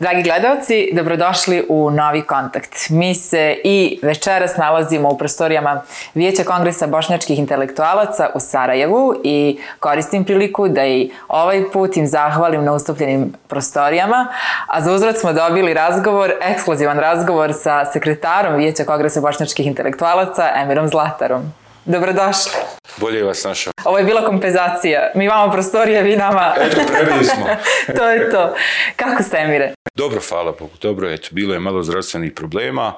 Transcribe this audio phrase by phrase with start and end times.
[0.00, 2.90] Dragi gledalci, dobrodošli u Novi kontakt.
[2.90, 5.82] Mi se i večeras nalazimo u prostorijama
[6.14, 12.64] Vijeća kongresa bošnjačkih intelektualaca u Sarajevu i koristim priliku da i ovaj put im zahvalim
[12.64, 14.28] na ustupljenim prostorijama,
[14.66, 20.88] a za uzvrat smo dobili razgovor, ekskluzivan razgovor sa sekretarom Vijeća kongresa bošnjačkih intelektualaca Emirom
[20.88, 21.42] Zlatarom.
[21.84, 22.79] Dobrodošli.
[22.96, 23.72] Bolje vas našao.
[23.84, 25.10] Ovo je bila kompenzacija.
[25.14, 26.54] Mi vamo prostorije, vi nama...
[26.60, 26.80] Eto,
[27.24, 27.46] smo.
[27.98, 28.54] to je to.
[28.96, 29.74] Kako ste, Emire?
[29.94, 30.72] Dobro, hvala Bogu.
[30.82, 32.94] Dobro, eto, bilo je malo zdravstvenih problema.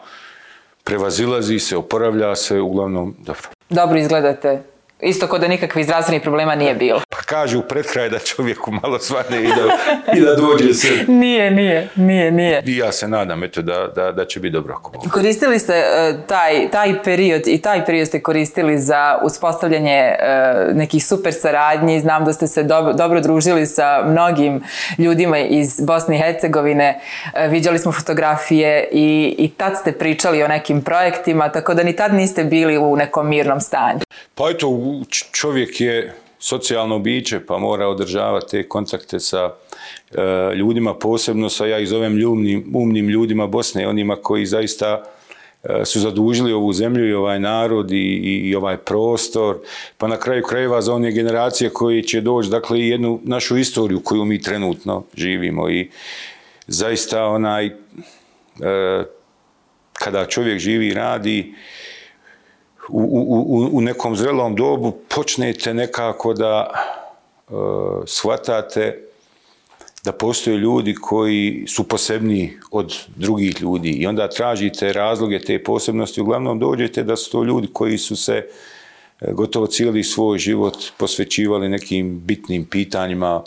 [0.85, 3.43] Prevazilazi se, oporavlja se, uglavnom dobro.
[3.69, 4.63] Dobro izgledate.
[5.03, 7.01] Isto kod da nikakvih zdravstvenih problema nije bilo.
[7.09, 9.65] Pa kažu pred kraj da čovjeku malo svane i da,
[10.17, 10.89] i da dođe se.
[11.23, 12.63] nije, nije, nije, nije.
[12.67, 16.15] I ja se nadam eto, da, da, da će biti dobro ako Koristili ste e,
[16.27, 20.17] taj, taj period i taj period ste koristili za uspostavljanje e,
[20.75, 22.01] nekih super saradnji.
[22.01, 24.63] Znam da ste se dobro, dobro družili sa mnogim
[24.99, 27.01] ljudima iz Bosne i Hercegovine.
[27.25, 31.97] Uh, viđali smo fotografije i, i tad ste pričali o nekim projektima, tako da ni
[31.97, 34.01] tad niste bili u nekom mirnom stanju.
[34.35, 34.69] Pa eto,
[35.33, 39.51] čovjek je socijalno biće pa mora održavati te kontakte sa
[40.11, 42.19] e, ljudima, posebno sa ja ih zovem
[42.75, 45.03] umnim ljudima Bosne, onima koji zaista
[45.65, 49.59] e, su zadužili ovu zemlju i ovaj narod i, i, ovaj prostor,
[49.99, 54.01] pa na kraju krajeva za one generacije koji će doći, dakle i jednu našu istoriju
[54.01, 55.91] koju mi trenutno živimo i
[56.67, 57.73] zaista onaj e,
[59.93, 61.55] kada čovjek živi i radi,
[62.89, 67.53] u, u, u nekom zrelom dobu počnete nekako da e,
[68.07, 69.09] shvatate
[70.05, 76.21] da postoje ljudi koji su posebniji od drugih ljudi i onda tražite razloge te posebnosti,
[76.21, 78.47] uglavnom dođete da su to ljudi koji su se
[79.21, 83.45] e, gotovo cijeli svoj život posvećivali nekim bitnim pitanjima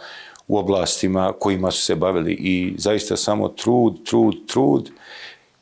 [0.47, 4.90] u oblastima kojima su se bavili i zaista samo trud, trud, trud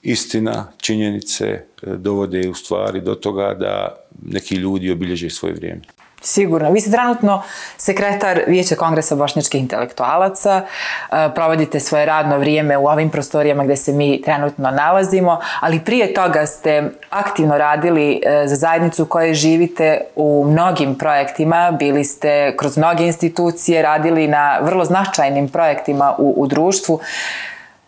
[0.03, 5.81] istina, činjenice e, dovode u stvari do toga da neki ljudi obilježe svoje vrijeme.
[6.25, 6.72] Sigurno.
[6.72, 7.44] Vi ste trenutno
[7.78, 13.94] sekretar Vijeća kongresa bošnjačkih intelektualaca, e, provodite svoje radno vrijeme u ovim prostorijama gdje se
[13.94, 20.02] mi trenutno nalazimo, ali prije toga ste aktivno radili e, za zajednicu u kojoj živite
[20.16, 26.47] u mnogim projektima, bili ste kroz mnoge institucije, radili na vrlo značajnim projektima u, u
[26.47, 27.00] društvu.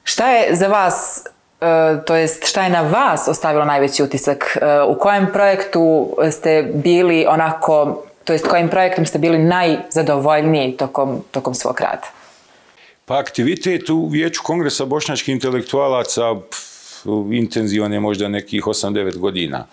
[0.03, 1.25] Šta je za vas
[2.05, 4.57] to jest šta je na vas ostavilo najveći utisak?
[4.61, 11.23] E, u kojem projektu ste bili onako, to jest kojim projektom ste bili najzadovoljniji tokom,
[11.31, 12.07] tokom svog rada?
[13.05, 16.35] Pa aktivitet u Vijeću Kongresa bošnjačkih intelektualaca
[17.31, 19.65] intenzivan je možda nekih 8-9 godina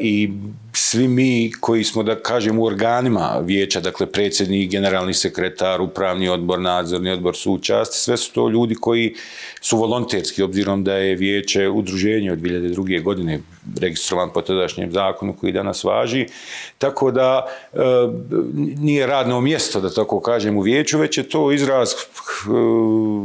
[0.00, 0.30] i
[0.72, 6.60] svi mi koji smo, da kažem, u organima vijeća, dakle predsjednik, generalni sekretar, upravni odbor,
[6.60, 9.14] nadzorni odbor, sučasti, sve su to ljudi koji
[9.60, 13.02] su volonterski, obzirom da je vijeće udruženje od 2002.
[13.02, 13.40] godine
[13.80, 16.26] registrovan po tadašnjem zakonu koji danas važi,
[16.78, 17.78] tako da e,
[18.78, 21.96] nije radno mjesto, da tako kažem, u vijeću, već je to izraz e,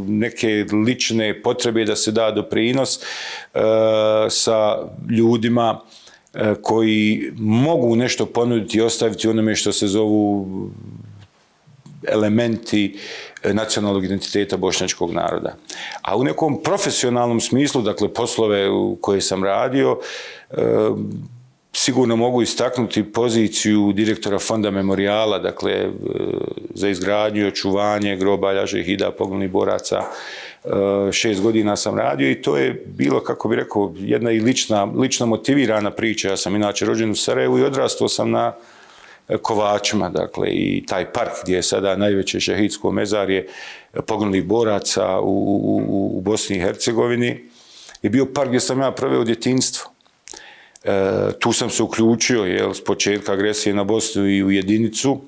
[0.07, 3.59] neke lične potrebe da se da doprinos e,
[4.29, 4.77] sa
[5.17, 5.79] ljudima
[6.61, 10.47] koji mogu nešto ponuditi i ostaviti onome što se zovu
[12.07, 12.97] elementi
[13.43, 15.55] e, nacionalnog identiteta bošnjačkog naroda.
[16.01, 19.99] A u nekom profesionalnom smislu, dakle poslove u koje sam radio,
[20.49, 20.55] e,
[21.73, 25.89] sigurno mogu istaknuti poziciju direktora fonda memorijala, dakle
[26.73, 30.03] za izgradnju i očuvanje grobalja žehida poginulih boraca
[30.63, 34.83] Eh, šest godina sam radio i to je bilo, kako bi rekao, jedna i lična,
[34.83, 36.29] lično motivirana priča.
[36.29, 38.53] Ja sam inače rođen u Sarajevu i odrastao sam na
[39.27, 43.47] eh, Kovačima, dakle, i taj park gdje je sada najveće šehidsko mezarje
[44.07, 47.49] poginulih boraca u, u, u Bosni i Hercegovini
[48.01, 49.91] je bio park gdje sam ja proveo djetinstvo.
[50.83, 50.91] E,
[51.39, 55.21] tu sam se uključio, jel, s početka agresije na Bosnu i u jedinicu.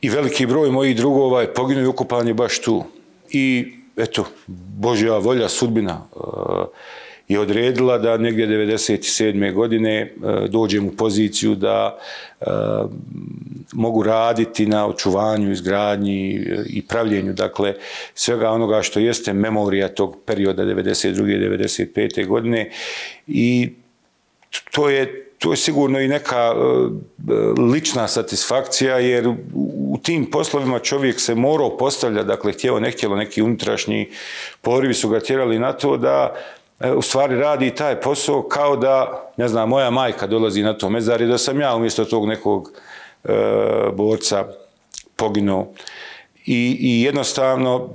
[0.00, 2.84] I veliki broj mojih drugova je poginuo i ukupan je baš tu
[3.30, 6.18] i eto, Božja volja, sudbina e,
[7.28, 9.52] je odredila da negdje 1997.
[9.52, 10.10] godine e,
[10.48, 11.98] dođem u poziciju da
[12.40, 12.44] e,
[13.72, 17.74] mogu raditi na očuvanju, izgradnji i pravljenju, dakle,
[18.14, 21.08] svega onoga što jeste memorija tog perioda 92.
[21.08, 22.26] i 95.
[22.26, 22.70] godine
[23.26, 23.70] i
[24.70, 26.54] to je to je sigurno i neka
[27.72, 29.28] lična satisfakcija jer
[29.88, 34.10] u tim poslovima čovjek se morao postavljati, dakle htjelo, ne htjelo, neki unutrašnji
[34.60, 36.61] porivi su ga tjerali na to da e,
[36.96, 41.22] u stvari radi taj posao kao da, ne znam, moja majka dolazi na to mezar
[41.22, 42.72] i da sam ja umjesto tog nekog
[43.24, 43.32] e,
[43.92, 44.46] borca
[45.16, 45.72] poginuo.
[46.46, 47.88] I, I jednostavno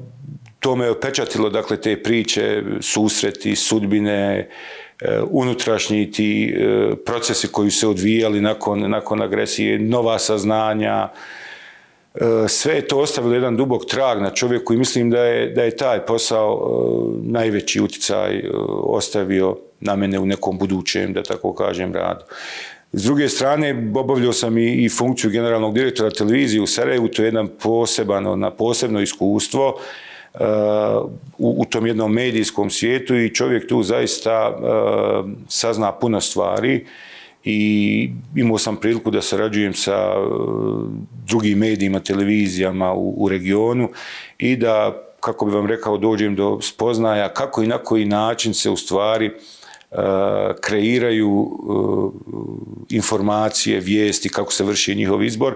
[0.59, 4.49] to me opečatilo, dakle, te priče, susreti, sudbine,
[5.01, 11.36] e, unutrašnji ti e, procesi koji se odvijali nakon, nakon agresije, nova saznanja, e,
[12.47, 15.77] sve je to ostavilo jedan dubok trag na čovjeku i mislim da je, da je
[15.77, 16.71] taj posao
[17.23, 18.43] najveći utjecaj
[18.83, 22.25] ostavio na mene u nekom budućem, da tako kažem, radu.
[22.93, 27.27] S druge strane, obavljao sam i, i funkciju generalnog direktora televizije u Sarajevu, to je
[27.27, 29.79] jedan poseban, na posebno iskustvo
[31.37, 36.85] u, u tom jednom medijskom svijetu i čovjek tu zaista uh, sazna puno stvari
[37.49, 40.89] i imao sam priliku da sarađujem sa uh,
[41.27, 43.89] drugim medijima, televizijama u, u regionu
[44.37, 48.69] i da, kako bi vam rekao, dođem do spoznaja kako i na koji način se
[48.69, 49.97] u stvari uh,
[50.61, 51.51] kreiraju
[52.89, 55.55] informacije, vijesti, kako se vrši njihov izbor,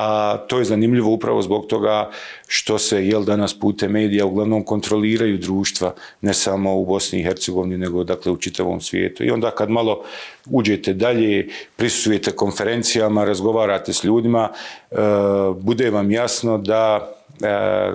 [0.00, 2.10] a to je zanimljivo upravo zbog toga
[2.46, 7.78] što se jel danas pute medija uglavnom kontroliraju društva ne samo u Bosni i Hercegovini
[7.78, 9.24] nego dakle u čitavom svijetu.
[9.24, 10.02] I onda kad malo
[10.50, 14.48] uđete dalje prisustujete konferencijama razgovarate s ljudima
[14.90, 14.96] e,
[15.60, 17.12] bude vam jasno da
[17.42, 17.92] e,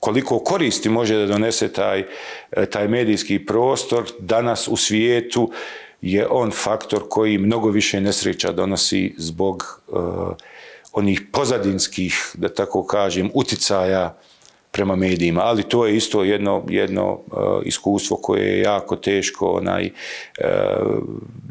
[0.00, 2.04] koliko koristi može da donese taj,
[2.52, 4.04] e, taj medijski prostor.
[4.18, 5.50] Danas u svijetu
[6.02, 9.98] je on faktor koji mnogo više nesreća donosi zbog uh,
[10.96, 14.16] onih pozadinskih, da tako kažem, uticaja
[14.72, 17.20] prema medijima, ali to je isto jedno, jedno uh,
[17.64, 20.44] iskustvo koje je jako teško onaj, uh,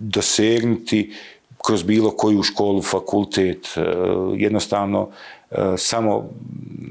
[0.02, 1.14] dosegnuti
[1.66, 3.84] kroz bilo koju školu, fakultet, uh,
[4.38, 5.10] jednostavno
[5.78, 6.30] samo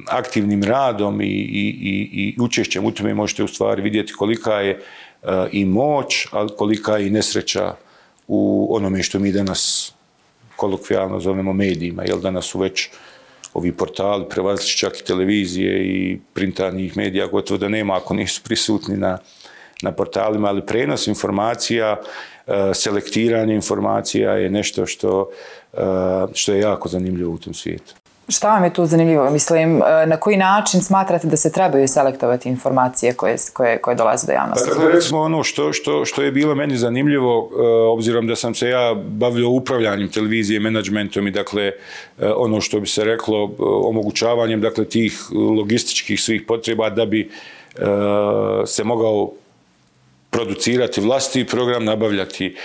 [0.08, 4.80] aktivnim radom i, i, i, i učešćem u tome možete u stvari vidjeti kolika je
[5.52, 7.74] i moć, ali kolika je i nesreća
[8.28, 9.93] u onome što mi danas
[10.64, 12.88] kolokvijalno zovemo medijima, jer danas su već
[13.54, 18.96] ovi portali, prevazili čak i televizije i printanih medija, gotovo da nema ako nisu prisutni
[18.96, 19.18] na,
[19.82, 21.96] na portalima, ali prenos informacija,
[22.46, 25.30] e, selektiranje informacija je nešto što,
[25.72, 25.76] e,
[26.34, 27.94] što je jako zanimljivo u tom svijetu.
[28.28, 29.30] Šta vam je tu zanimljivo?
[29.30, 34.26] Mislim, e, na koji način smatrate da se trebaju selektovati informacije koje, koje, koje dolaze
[34.26, 34.68] do javnosti?
[34.68, 37.50] Dakle, recimo ono što, što, što je bilo meni zanimljivo, uh,
[37.92, 41.72] obzirom da sam se ja bavio upravljanjem televizije, menadžmentom i dakle,
[42.18, 47.30] uh, ono što bi se reklo, omogućavanjem dakle, tih logističkih svih potreba da bi
[48.66, 49.30] se mogao
[50.30, 52.56] producirati vlasti program, nabavljati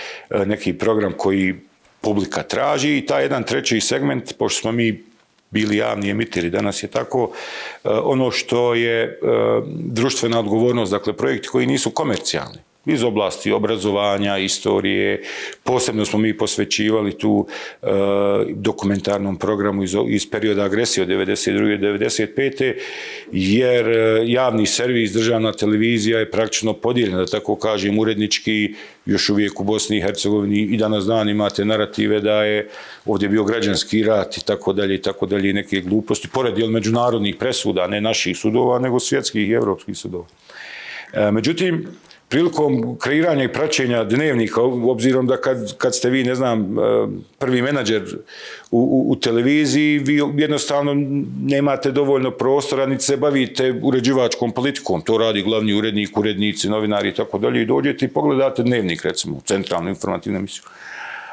[0.46, 1.54] neki program koji
[2.00, 5.09] publika traži i taj jedan treći segment, pošto smo mi
[5.50, 7.30] bili javni emiteri, danas je tako,
[7.84, 9.16] e, ono što je e,
[9.66, 15.22] društvena odgovornost, dakle projekti koji nisu komercijalni iz oblasti obrazovanja, istorije.
[15.64, 17.46] Posebno smo mi posvećivali tu
[17.82, 17.86] e,
[18.54, 21.74] dokumentarnom programu iz, iz perioda agresije od 92.
[21.74, 22.74] i 95.
[23.32, 28.74] jer e, javni servis, državna televizija je praktično podijeljena, da tako kažem, urednički
[29.06, 32.68] još uvijek u Bosni i Hercegovini i danas dan imate narative da je
[33.06, 36.70] ovdje bio građanski rat i tako dalje i tako dalje i neke gluposti, pored jel,
[36.70, 40.26] međunarodnih presuda, ne naših sudova, nego svjetskih i evropskih sudova.
[41.12, 41.86] E, međutim,
[42.30, 46.82] prilikom kreiranja i praćenja dnevnika, obzirom da kad, kad ste vi, ne znam, e,
[47.38, 48.02] prvi menadžer
[48.70, 50.94] u, u, u televiziji, vi jednostavno
[51.42, 55.02] nemate dovoljno prostora, niti se bavite uređivačkom politikom.
[55.02, 57.62] To radi glavni urednik, urednici, novinari i tako dalje.
[57.62, 60.62] I dođete i pogledate dnevnik, recimo, centralnu informativnu emisiju.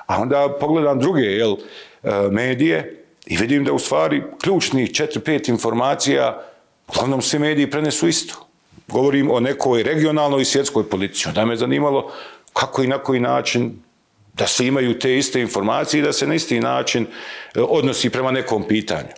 [0.06, 1.56] A onda pogledam druge jel,
[2.04, 6.44] e, medije i vidim da u stvari ključnih 4-5 informacija
[6.88, 8.47] uglavnom svi mediji prenesu isto
[8.88, 11.28] govorim o nekoj regionalnoj i svjetskoj politici.
[11.28, 12.12] Onda me zanimalo
[12.54, 13.72] kako i na koji način
[14.34, 18.32] da se imaju te iste informacije i da se na isti način e, odnosi prema
[18.32, 19.10] nekom pitanju.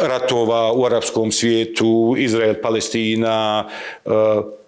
[0.00, 3.68] Ratova u arapskom svijetu, Izrael, Palestina,
[4.04, 4.10] e,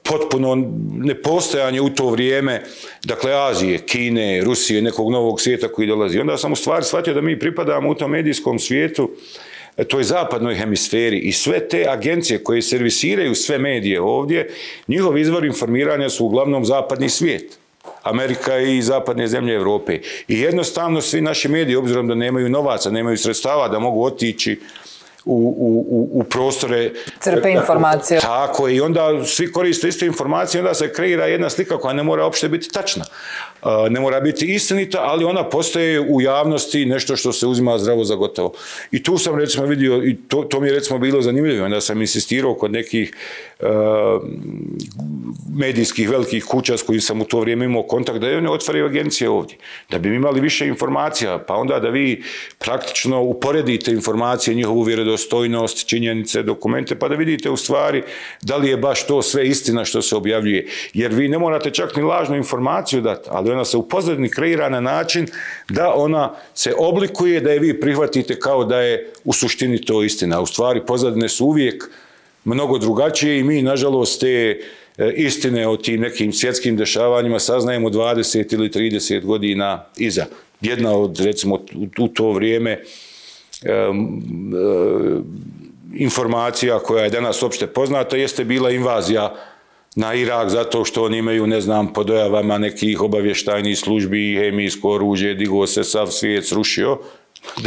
[0.03, 2.63] potpuno nepostojanje u to vrijeme,
[3.05, 6.21] dakle Azije, Kine, Rusije, nekog novog svijeta koji dolazi.
[6.21, 9.11] Onda sam u stvari shvatio da mi pripadamo u tom medijskom svijetu
[9.89, 14.51] toj zapadnoj hemisferi i sve te agencije koje servisiraju sve medije ovdje,
[14.89, 17.59] njihov izvor informiranja su uglavnom zapadni svijet.
[18.03, 20.01] Amerika i zapadne zemlje Evrope.
[20.29, 24.61] I jednostavno svi naši mediji, obzirom da nemaju novaca, nemaju sredstava da mogu otići
[25.25, 26.91] u, u, u prostore...
[27.21, 28.21] Crpe informacije.
[28.21, 32.25] Tako i onda svi koriste iste informacije, onda se kreira jedna slika koja ne mora
[32.25, 33.05] uopšte biti tačna
[33.91, 38.15] ne mora biti istinita, ali ona postoje u javnosti nešto što se uzima zdravo za
[38.15, 38.53] gotovo.
[38.91, 42.01] I tu sam recimo vidio, i to, to mi je recimo bilo zanimljivo, onda sam
[42.01, 43.13] insistirao kod nekih
[43.61, 43.69] uh,
[45.57, 48.87] medijskih velikih kuća s kojih sam u to vrijeme imao kontakt, da je one otvaraju
[48.87, 49.57] agencije ovdje,
[49.91, 52.23] da bi imali više informacija, pa onda da vi
[52.59, 58.03] praktično uporedite informacije, njihovu vjerodostojnost, vjerodostojnost, činjenice, dokumente, pa da vidite u stvari
[58.43, 60.67] da li je baš to sve istina što se objavljuje.
[60.95, 64.69] Jer vi ne morate čak ni lažnu informaciju dati, ali ona se u pozadini kreira
[64.69, 65.27] na način
[65.69, 70.41] da ona se oblikuje, da je vi prihvatite kao da je u suštini to istina.
[70.41, 71.91] U stvari pozadine su uvijek
[72.45, 74.61] mnogo drugačije i mi, nažalost, te
[74.99, 80.27] e, istine o tim nekim svjetskim dešavanjima saznajemo 20 ili 30 godina iza.
[80.61, 81.59] Jedna od, recimo,
[81.99, 82.83] u to vrijeme
[85.95, 89.35] informacija koja je danas opšte poznata jeste bila invazija
[89.97, 95.35] na Irak zato što oni imaju, ne znam, po dojavama nekih obavještajnih službi, hemijsko oružje,
[95.35, 96.99] digo se sav svijet srušio,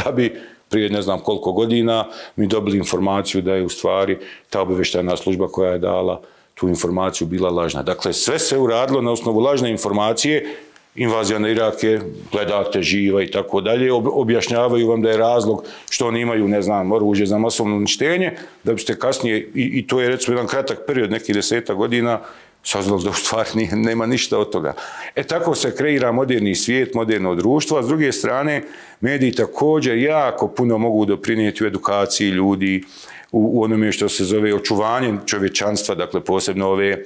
[0.03, 4.17] da bi prije ne znam koliko godina mi dobili informaciju da je u stvari
[4.49, 6.21] ta obavještajna služba koja je dala
[6.55, 7.83] tu informaciju bila lažna.
[7.83, 10.55] Dakle, sve se uradilo na osnovu lažne informacije,
[10.95, 16.07] invazija na Irak je, gledate, živa i tako dalje, objašnjavaju vam da je razlog što
[16.07, 18.31] oni imaju, ne znam, oružje za masovno uništenje,
[18.63, 22.19] da biste kasnije, i, i to je recimo jedan kratak period, nekih deseta godina,
[22.63, 24.73] saznali da u stvari nema ništa od toga.
[25.15, 28.63] E tako se kreira moderni svijet, moderno društvo, a s druge strane
[29.01, 32.83] mediji također jako puno mogu doprinijeti u edukaciji ljudi,
[33.31, 37.03] u, u onome što se zove očuvanje čovječanstva, dakle posebno ove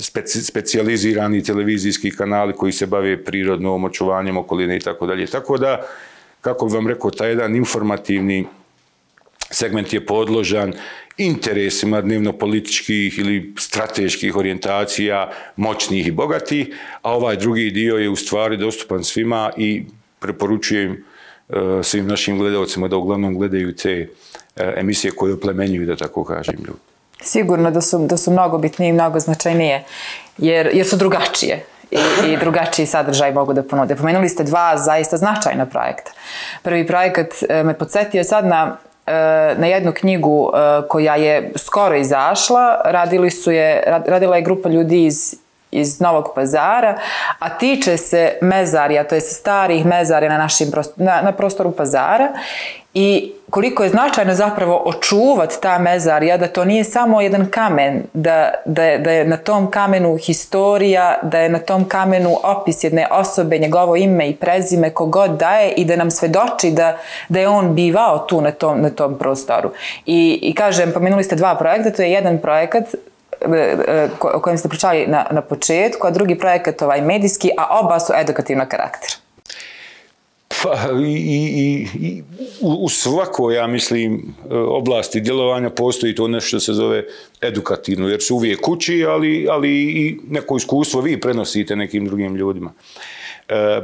[0.00, 5.26] speci, specijalizirani televizijski kanali koji se bave prirodnom očuvanjem okoline i tako dalje.
[5.26, 5.86] Tako da,
[6.40, 8.46] kako bi vam rekao, taj jedan informativni
[9.50, 10.72] segment je podložan
[11.16, 16.68] interesima dnevno-političkih ili strateških orijentacija moćnih i bogatih,
[17.02, 19.84] a ovaj drugi dio je u stvari dostupan svima i
[20.18, 21.04] preporučujem
[21.48, 26.56] uh, svim našim gledalcima da uglavnom gledaju te uh, emisije koje oplemenjuju, da tako kažem,
[26.58, 26.78] ljudi.
[27.22, 29.84] Sigurno da su, da su mnogo bitnije i mnogo značajnije,
[30.38, 31.98] jer, jer su drugačije i,
[32.32, 33.96] i drugačiji sadržaj mogu da ponude.
[33.96, 36.12] Pomenuli ste dva zaista značajna projekta.
[36.62, 38.76] Prvi projekat e, me podsjetio sad na
[39.56, 40.52] na jednu knjigu
[40.88, 45.34] koja je skoro izašla, radili su je, radila je grupa ljudi iz
[45.70, 46.98] iz Novog pazara,
[47.38, 52.28] a tiče se mezarija, to je starih mezarija na, našim, na, na prostoru pazara
[52.94, 58.50] i koliko je značajno zapravo očuvati ta mezarija, da to nije samo jedan kamen, da,
[58.64, 63.06] da, je, da je na tom kamenu historija, da je na tom kamenu opis jedne
[63.10, 66.96] osobe, njegovo ime i prezime, kogod daje i da nam svedoči da,
[67.28, 69.70] da je on bivao tu na tom, na tom prostoru.
[70.06, 72.84] I, I kažem, pomenuli ste dva projekta, to je jedan projekat
[74.34, 78.12] o kojem ste pričali na, na početku, a drugi projekat ovaj medijski, a oba su
[78.16, 79.14] edukativna karaktera.
[80.62, 82.22] Pa, i, i, i,
[82.62, 87.04] u svakoj, ja mislim, oblasti djelovanja postoji to nešto što se zove
[87.42, 92.72] edukativno, jer su uvijek kući, ali, ali i neko iskustvo vi prenosite nekim drugim ljudima.
[93.48, 93.80] E,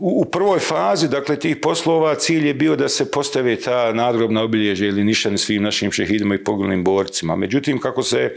[0.00, 4.88] u prvoj fazi, dakle, tih poslova cilj je bio da se postave ta nadgrobna obilježja
[4.88, 7.36] ili nišani svim našim šehidima i poginulim borcima.
[7.36, 8.34] Međutim, kako se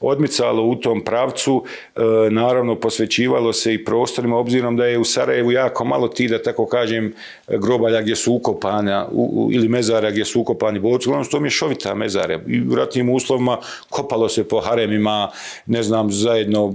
[0.00, 1.64] odmicalo u tom pravcu,
[1.96, 6.42] e, naravno posvećivalo se i prostorima, obzirom da je u Sarajevu jako malo ti, da
[6.42, 7.12] tako kažem,
[7.48, 9.04] grobalja gdje su ukopane,
[9.52, 12.40] ili mezara gdje su ukopani borci, uglavnom su to mješovita mezara.
[12.48, 13.58] I u ratnim uslovima
[13.90, 15.30] kopalo se po haremima,
[15.66, 16.74] ne znam, zajedno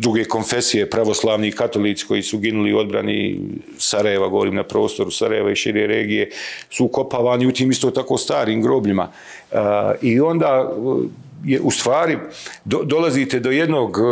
[0.00, 3.40] druge konfesije, pravoslavni i katolici koji su ginuli u odbrani
[3.78, 6.30] Sarajeva, govorim na prostoru Sarajeva i šire regije,
[6.70, 9.10] su ukopavani u tim isto tako starim grobljima.
[9.52, 9.56] E,
[10.02, 10.72] I onda
[11.44, 12.18] je u stvari
[12.64, 14.02] do, dolazite do jednog e,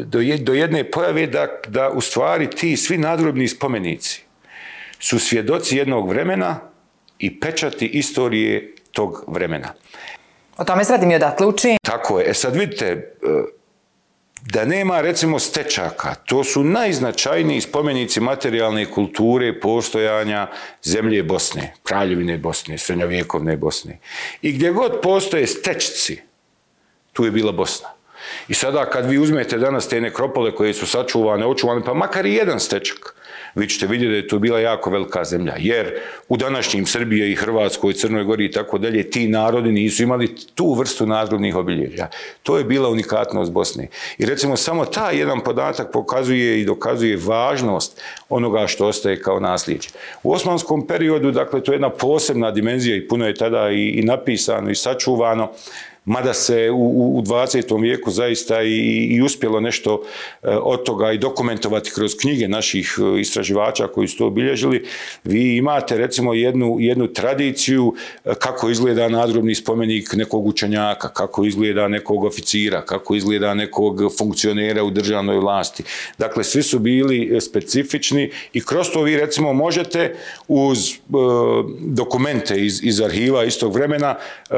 [0.00, 4.22] e, do, do jedne pojave da, da u stvari ti svi nadrobni spomenici
[4.98, 6.60] su svjedoci jednog vremena
[7.18, 9.72] i pečati istorije tog vremena.
[10.56, 11.76] O tome se radim i odatle uči.
[11.82, 12.30] Tako je.
[12.30, 13.55] E sad vidite, e,
[14.52, 20.50] da nema recimo stečaka, to su najznačajniji spomenici materijalne kulture postojanja
[20.82, 23.98] zemlje Bosne, kraljevine Bosne, srednjovjekovne Bosne.
[24.42, 26.20] I gdje god postoje stečci,
[27.12, 27.95] tu je bila Bosna.
[28.48, 32.34] I sada kad vi uzmete danas te nekropole koje su sačuvane, očuvane, pa makar i
[32.34, 33.14] jedan stečak,
[33.54, 35.54] vi ćete vidjeti da je to bila jako velika zemlja.
[35.58, 35.94] Jer
[36.28, 40.74] u današnjim Srbije i Hrvatskoj, Crnoj Gori i tako dalje, ti narodi nisu imali tu
[40.74, 42.08] vrstu nadrobnih obilježja.
[42.42, 43.88] To je bila unikatnost Bosne.
[44.18, 49.88] I recimo samo ta jedan podatak pokazuje i dokazuje važnost onoga što ostaje kao nasljeđe.
[50.22, 54.02] U osmanskom periodu, dakle, to je jedna posebna dimenzija i puno je tada i, i
[54.02, 55.52] napisano i sačuvano,
[56.06, 57.82] mada se u, u 20.
[57.82, 60.02] vijeku zaista i, i uspjelo nešto
[60.42, 64.84] e, od toga i dokumentovati kroz knjige naših e, istraživača koji su to obilježili,
[65.24, 67.94] vi imate recimo jednu, jednu tradiciju
[68.24, 74.84] e, kako izgleda nadrobni spomenik nekog učenjaka, kako izgleda nekog oficira, kako izgleda nekog funkcionera
[74.84, 75.82] u državnoj vlasti.
[76.18, 80.16] Dakle, svi su bili specifični i kroz to vi recimo možete
[80.48, 80.96] uz e,
[81.80, 84.54] dokumente iz, iz arhiva istog vremena e,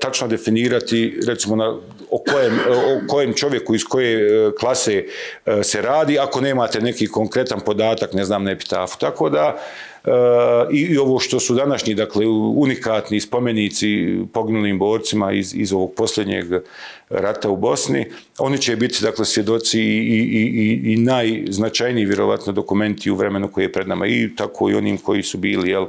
[0.00, 0.91] tačno definirati
[1.26, 1.76] recimo na,
[2.12, 5.04] o, kojem, o kojem čovjeku iz koje e, klase
[5.46, 8.98] e, se radi, ako nemate neki konkretan podatak, ne znam, na epitafu.
[8.98, 9.56] Tako da,
[10.04, 10.10] e,
[10.72, 16.46] i, i ovo što su današnji, dakle, unikatni spomenici poginulim borcima iz, iz ovog posljednjeg
[17.10, 18.06] rata u Bosni,
[18.38, 23.72] oni će biti, dakle, svjedoci i, i, i, najznačajniji, vjerovatno, dokumenti u vremenu koji je
[23.72, 25.86] pred nama i tako i onim koji su bili, jel,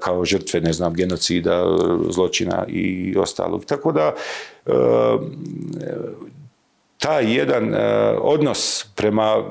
[0.00, 1.64] kao žrtve, ne znam, genocida,
[2.10, 3.64] zločina i ostalog.
[3.64, 4.14] Tako da,
[4.66, 4.70] e,
[6.98, 7.78] taj jedan e,
[8.20, 9.44] odnos prema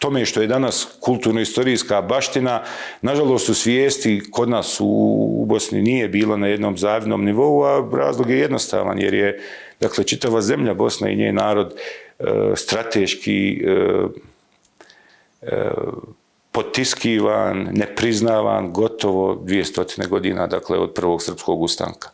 [0.00, 2.62] tome što je danas kulturno-istorijska baština,
[3.02, 8.30] nažalost u svijesti kod nas u Bosni nije bilo na jednom zavidnom nivou, a razlog
[8.30, 9.40] je jednostavan, jer je,
[9.80, 11.74] dakle, čitava zemlja Bosna i njen narod
[12.54, 13.64] strateški
[16.52, 22.08] potiskivan, nepriznavan gotovo 200 godina, dakle od prvog srpskog ustanka.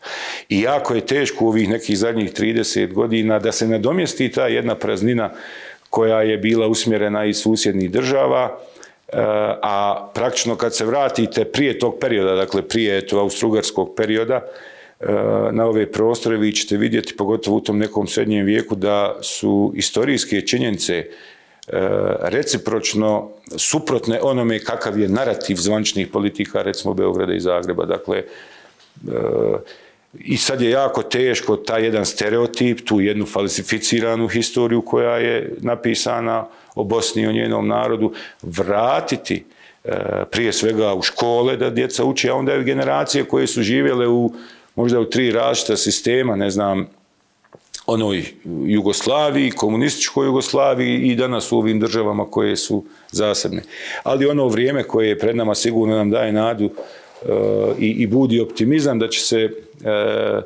[0.48, 4.74] I jako je teško u ovih nekih zadnjih 30 godina da se nadomjesti ta jedna
[4.74, 5.30] praznina
[5.90, 8.58] koja je bila usmjerena iz susjednih država,
[9.08, 9.16] e,
[9.62, 14.44] a praktično kad se vratite prije tog perioda, dakle prije to austrugarskog perioda,
[15.00, 15.06] e,
[15.52, 20.40] na ove prostore vi ćete vidjeti, pogotovo u tom nekom srednjem vijeku, da su istorijske
[20.40, 21.04] činjenice
[22.20, 27.84] recipročno suprotne onome kakav je narativ zvančnih politika, recimo Beograda i Zagreba.
[27.84, 28.24] Dakle, e,
[30.18, 36.46] i sad je jako teško taj jedan stereotip, tu jednu falsificiranu historiju koja je napisana
[36.74, 39.44] o Bosni i o njenom narodu, vratiti
[39.84, 44.08] e, prije svega u škole da djeca uče, a onda i generacije koje su živjele
[44.08, 44.32] u
[44.74, 46.86] možda u tri različita sistema, ne znam,
[47.88, 48.24] onoj
[48.66, 53.62] Jugoslaviji, komunističkoj Jugoslaviji i danas u ovim državama koje su zasebne.
[54.02, 56.70] Ali ono vrijeme koje je pred nama sigurno nam daje nadu uh,
[57.78, 60.44] i, i budi optimizam da će se uh,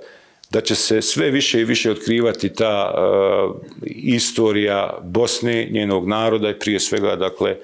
[0.52, 6.58] da će se sve više i više otkrivati ta uh, istorija Bosne, njenog naroda i
[6.58, 7.56] prije svega, dakle,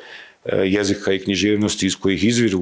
[0.64, 2.60] jezika i književnosti iz kojih izviru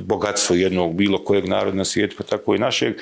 [0.00, 2.94] bogatstvo jednog bilo kojeg naroda na svijetu, pa tako i našeg.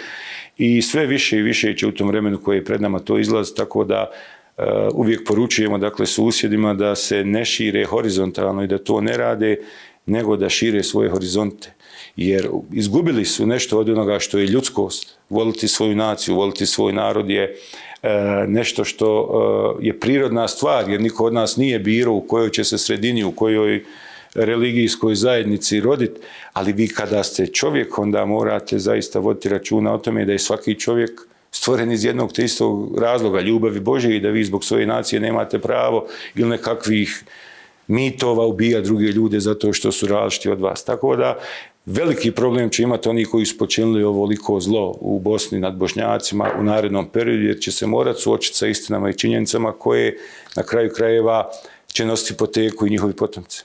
[0.58, 3.54] I sve više i više će u tom vremenu koje je pred nama to izlaz,
[3.54, 4.10] tako da
[4.92, 9.56] uvijek poručujemo dakle susjedima da se ne šire horizontalno i da to ne rade,
[10.06, 11.72] nego da šire svoje horizonte.
[12.16, 15.18] Jer izgubili su nešto od onoga što je ljudskost.
[15.30, 17.56] Voliti svoju naciju, voliti svoj narod je
[18.02, 18.10] uh,
[18.48, 22.64] nešto što uh, je prirodna stvar, jer niko od nas nije biro u kojoj će
[22.64, 23.84] se sredini, u kojoj
[24.34, 26.20] religijskoj zajednici roditi,
[26.52, 30.74] ali vi kada ste čovjek, onda morate zaista voditi računa o tome da je svaki
[30.74, 35.20] čovjek stvoren iz jednog te istog razloga, ljubavi Bože i da vi zbog svoje nacije
[35.20, 37.24] nemate pravo ili nekakvih
[37.86, 40.84] mitova ubija druge ljude zato što su različiti od vas.
[40.84, 41.38] Tako da
[41.86, 46.62] veliki problem će imati oni koji su počinili ovoliko zlo u Bosni nad Bošnjacima u
[46.62, 50.18] narednom periodu jer će se morati suočiti sa istinama i činjenicama koje
[50.56, 51.50] na kraju krajeva
[51.86, 53.64] će nositi poteku i njihovi potomci.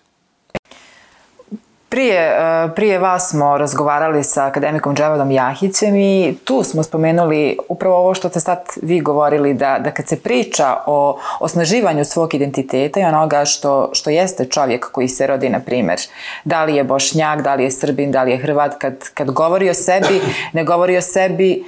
[1.91, 7.95] Prije, e, prije vas smo razgovarali sa akademikom Dževodom Jahićem i tu smo spomenuli upravo
[7.95, 12.99] ovo što ste sad vi govorili, da, da kad se priča o osnaživanju svog identiteta
[12.99, 15.99] i onoga što, što jeste čovjek koji se rodi, na primjer,
[16.43, 19.69] da li je bošnjak, da li je srbin, da li je hrvat, kad, kad govori
[19.69, 20.21] o sebi,
[20.53, 21.63] ne govori o sebi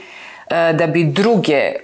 [0.50, 1.76] e, da bi druge e,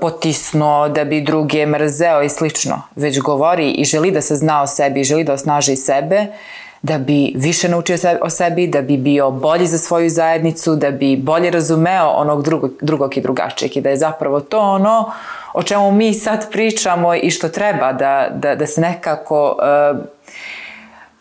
[0.00, 4.66] potisno, da bi druge mrzeo i slično, već govori i želi da se zna o
[4.66, 6.26] sebi, želi da osnaži sebe,
[6.84, 11.16] da bi više naučio o sebi, da bi bio bolji za svoju zajednicu, da bi
[11.16, 15.12] bolje razumeo onog drugog, drugog i drugačijeg i da je zapravo to ono
[15.52, 20.04] o čemu mi sad pričamo i što treba da, da, da se nekako uh,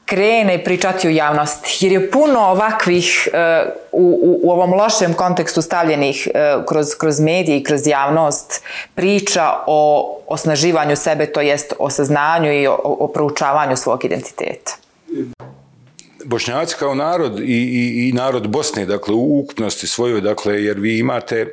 [0.06, 1.78] krene pričati u javnosti.
[1.86, 7.58] Jer je puno ovakvih uh, u, u ovom lošem kontekstu stavljenih uh, kroz, kroz medije
[7.58, 8.64] i kroz javnost
[8.96, 14.72] priča o osnaživanju sebe, to jest o saznanju i o, o proučavanju svog identiteta.
[16.26, 21.00] Bošnjaci kao narod i, i, i narod Bosne, dakle u ukupnosti svojoj, dakle jer vi
[21.00, 21.48] imate e,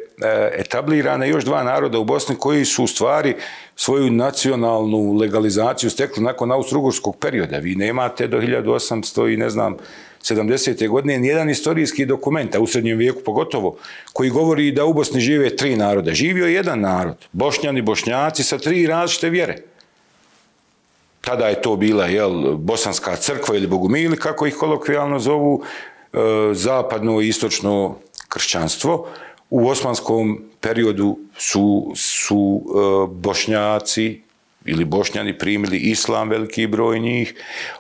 [0.59, 3.35] etablirane još dva naroda u Bosni koji su u stvari
[3.77, 6.81] svoju nacionalnu legalizaciju stekli nakon austro
[7.21, 7.59] perioda.
[7.59, 9.77] Vi nemate do 1800 i ne znam
[10.23, 10.89] 70.
[10.89, 13.77] godine nijedan istorijski dokument, a u srednjem vijeku pogotovo,
[14.13, 16.15] koji govori da u Bosni žive tri naroda.
[16.15, 19.57] Živio je jedan narod, bošnjani, bošnjaci sa tri različite vjere.
[21.21, 25.63] Tada je to bila jel, bosanska crkva ili bogumili, kako ih kolokvijalno zovu,
[26.13, 26.19] e,
[26.53, 27.97] zapadno i istočno
[28.29, 29.07] kršćanstvo.
[29.51, 32.71] U osmanskom periodu su, su e,
[33.15, 34.21] bošnjaci
[34.65, 37.35] ili bošnjani primili islam, veliki broj njih.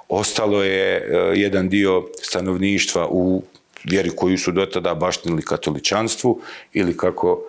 [0.09, 3.43] Ostalo je e, jedan dio stanovništva u
[3.85, 6.41] vjeri koju su do tada baštinili katoličanstvu
[6.73, 7.43] ili kako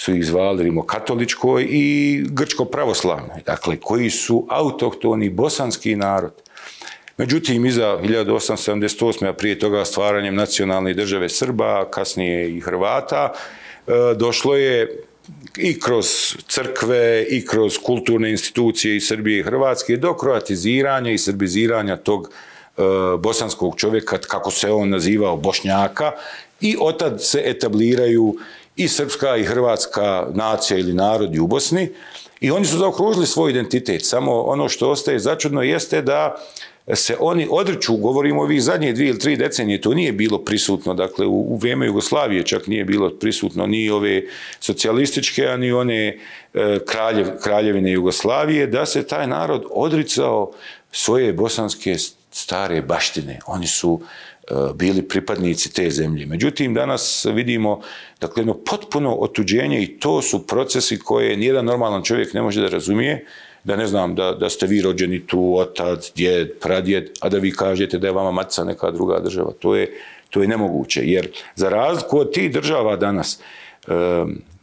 [0.00, 6.32] su ih zvali rimokatoličkoj i grčko-pravoslavnoj, dakle, koji su autohtoni bosanski narod.
[7.16, 9.28] Međutim, iza 1878.
[9.28, 15.02] a prije toga stvaranjem nacionalne države Srba, kasnije i Hrvata, e, došlo je
[15.56, 16.06] i kroz
[16.48, 22.82] crkve i kroz kulturne institucije i Srbije i Hrvatske do kroatiziranja i srbiziranja tog e,
[23.18, 26.12] bosanskog čovjeka, kako se on nazivao, bošnjaka,
[26.60, 28.36] i otad se etabliraju
[28.80, 31.88] i srpska i hrvatska nacija ili narodi u Bosni
[32.40, 34.06] i oni su zaokružili svoj identitet.
[34.06, 36.36] Samo ono što ostaje začudno jeste da
[36.94, 41.26] se oni odriču, govorimo ovih zadnje dvije ili tri decenije, to nije bilo prisutno, dakle
[41.26, 44.22] u, u vrijeme Jugoslavije čak nije bilo prisutno ni ove
[44.60, 46.18] socijalističke, a one
[46.54, 50.52] e, kraljev, kraljevine Jugoslavije, da se taj narod odricao
[50.92, 51.96] svoje bosanske
[52.30, 53.38] stare baštine.
[53.46, 54.00] Oni su
[54.74, 56.26] bili pripadnici te zemlje.
[56.26, 57.80] Međutim, danas vidimo
[58.20, 62.68] dakle, jedno potpuno otuđenje i to su procesi koje nijedan normalan čovjek ne može da
[62.68, 63.26] razumije,
[63.64, 67.52] da ne znam, da, da ste vi rođeni tu, otac, djed, pradjed, a da vi
[67.52, 69.52] kažete da je vama matica neka druga država.
[69.58, 69.92] To je,
[70.30, 73.40] to je nemoguće, jer za razliku od tih država danas,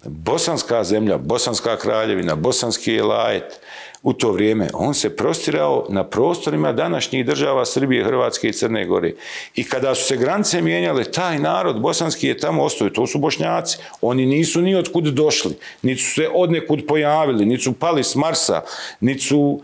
[0.04, 3.60] bosanska zemlja, bosanska kraljevina, bosanski lajet,
[4.04, 9.14] u to vrijeme, on se prostirao na prostorima današnjih država Srbije, Hrvatske i Crne Gore.
[9.56, 13.78] I kada su se granice mijenjale, taj narod bosanski je tamo ostao, to su bošnjaci.
[14.02, 18.62] Oni nisu ni otkud došli, niti su se odnekud pojavili, niti su pali s Marsa,
[19.00, 19.62] niti su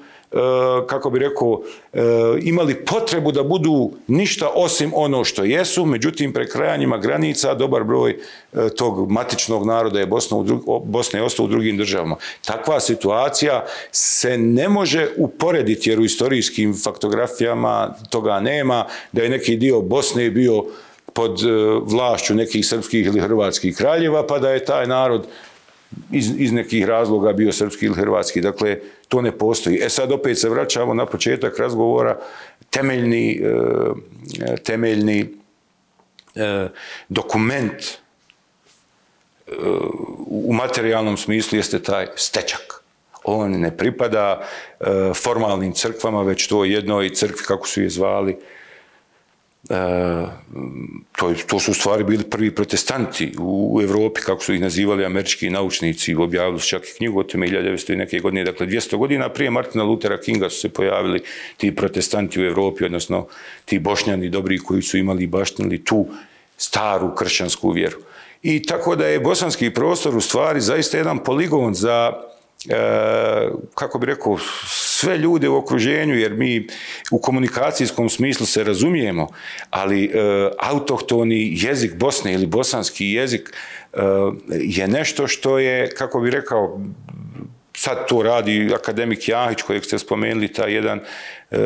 [0.88, 1.62] kako bi rekao,
[1.94, 2.00] e,
[2.42, 8.70] imali potrebu da budu ništa osim ono što jesu, međutim prekrajanjima granica dobar broj e,
[8.70, 12.16] tog matičnog naroda je Bosna, u Bosna je ostao u drugim državama.
[12.46, 19.56] Takva situacija se ne može uporediti jer u istorijskim faktografijama toga nema, da je neki
[19.56, 20.66] dio Bosne bio
[21.14, 21.40] pod
[21.84, 25.28] vlašću nekih srpskih ili hrvatskih kraljeva, pa da je taj narod
[26.12, 28.42] iz, iz nekih razloga bio srpski ili hrvatski.
[28.42, 29.80] Dakle, to ne postoji.
[29.82, 32.20] E sad opet se vraćamo na početak razgovora,
[32.70, 33.42] temeljni,
[34.42, 35.30] e, temeljni
[36.36, 36.68] e,
[37.10, 39.52] dokument e,
[40.28, 42.84] u materijalnom smislu jeste taj stečak.
[43.24, 44.48] On ne pripada
[45.16, 48.38] formalnim crkvama, već to jednoj crkvi, kako su je zvali,
[51.18, 55.50] to, to su u stvari bili prvi protestanti u, Evropi, kako su ih nazivali američki
[55.50, 59.30] naučnici, objavili su čak i knjigu o tome 1900 i neke godine, dakle 200 godina
[59.30, 61.24] prije Martina Luthera Kinga su se pojavili
[61.58, 63.28] ti protestanti u Evropi, odnosno
[63.66, 66.08] ti bošnjani dobri koji su imali i baštinili tu
[66.58, 67.98] staru kršćansku vjeru.
[68.42, 72.33] I tako da je bosanski prostor u stvari zaista jedan poligon za E,
[73.76, 76.68] kako bi rekao, sve ljude u okruženju, jer mi
[77.12, 79.28] u komunikacijskom smislu se razumijemo,
[79.70, 80.10] ali e,
[80.60, 83.54] autohtoni jezik Bosne ili bosanski jezik
[83.94, 83.98] e,
[84.60, 86.82] je nešto što je, kako bi rekao,
[87.78, 91.00] sad to radi akademik Jahić kojeg ste spomenuli, taj jedan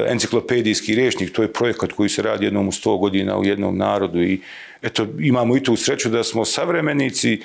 [0.08, 4.24] enciklopedijski rječnik, to je projekat koji se radi jednom u sto godina u jednom narodu
[4.24, 4.42] i
[4.82, 7.42] eto, imamo i tu sreću da smo savremenici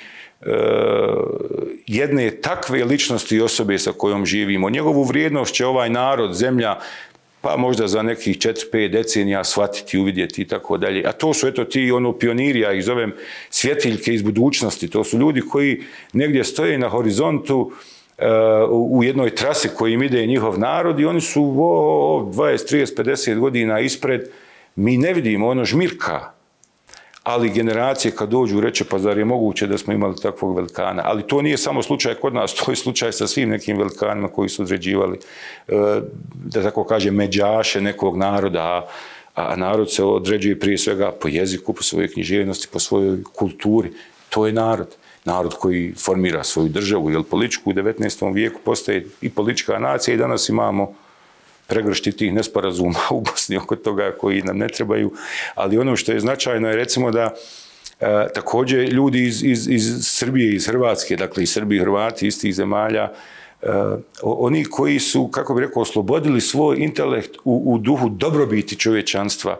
[1.87, 4.69] jedne takve ličnosti i osobe sa kojom živimo.
[4.69, 6.79] Njegovu vrijednost će ovaj narod, zemlja,
[7.41, 11.03] pa možda za nekih 4-5 decenija shvatiti, uvidjeti i tako dalje.
[11.05, 13.13] A to su eto ti ono pioniri, ja ih zovem
[13.49, 14.87] svjetiljke iz budućnosti.
[14.87, 17.71] To su ljudi koji negdje stoje na horizontu uh,
[18.71, 23.79] u jednoj trasi kojim ide njihov narod i oni su o, 20, 30, 50 godina
[23.79, 24.29] ispred.
[24.75, 26.31] Mi ne vidimo ono žmirka
[27.23, 31.01] ali generacije kad dođu reće pa zar je moguće da smo imali takvog velikana.
[31.05, 34.49] Ali to nije samo slučaj kod nas, to je slučaj sa svim nekim velikanima koji
[34.49, 35.19] su određivali,
[35.67, 35.73] e,
[36.33, 38.87] da tako kaže, međaše nekog naroda,
[39.35, 43.91] a narod se određuje prije svega po jeziku, po svojoj književnosti, po svojoj kulturi.
[44.29, 44.95] To je narod.
[45.25, 48.33] Narod koji formira svoju državu, jer političku u 19.
[48.33, 50.93] vijeku postaje i politička nacija i danas imamo
[51.67, 55.11] pregršti tih nesporazuma u Bosni oko toga koji nam ne trebaju,
[55.55, 57.33] ali ono što je značajno je recimo da
[57.99, 62.41] e, također ljudi iz, iz, iz Srbije, iz Hrvatske, dakle i Srbi i Hrvati iz
[62.41, 63.11] tih zemalja,
[63.61, 63.67] e,
[64.21, 69.59] oni koji su, kako bi rekao, oslobodili svoj intelekt u, u duhu dobrobiti čovječanstva,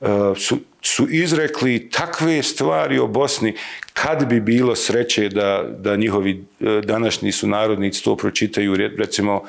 [0.00, 3.54] e, su, su izrekli takve stvari o Bosni
[3.92, 6.44] kad bi bilo sreće da, da njihovi
[6.84, 9.42] današnji su narodnici to pročitaju, recimo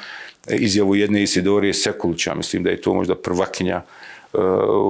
[0.50, 3.82] izjavu jedne Isidorije Sekulića, mislim da je to možda prvakinja
[4.34, 4.42] uh,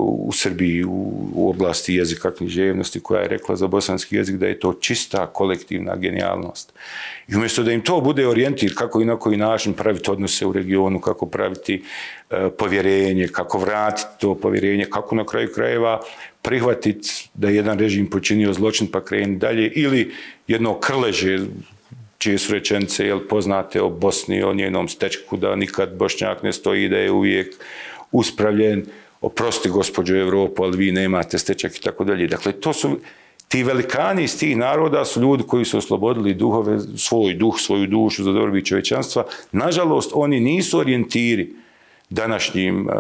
[0.10, 4.74] u Srbiji u, oblasti jezika književnosti koja je rekla za bosanski jezik da je to
[4.74, 6.74] čista kolektivna genijalnost.
[7.28, 10.54] I umjesto da im to bude orijentir kako i na koji način praviti odnose u
[10.54, 16.00] regionu, kako praviti uh, povjerenje, kako vratiti to povjerenje, kako na kraju krajeva
[16.42, 20.12] prihvatiti da je jedan režim počinio zločin pa kreni dalje ili
[20.48, 21.40] jedno krleže
[22.18, 26.90] čije su rečenice jel, poznate o Bosni, o njenom stečku, da nikad Bošnjak ne stoji,
[26.90, 27.56] da je uvijek
[28.12, 28.86] uspravljen,
[29.22, 32.28] oprosti gospođo Evropu, ali vi nemate stečak i tako dalje.
[32.28, 32.98] Dakle, to su
[33.48, 38.24] ti velikani iz tih naroda su ljudi koji su oslobodili duhove, svoj duh, svoju dušu
[38.24, 39.26] za dobrobit čovečanstva.
[39.52, 41.54] Nažalost, oni nisu orijentiri
[42.10, 42.94] današnjim uh,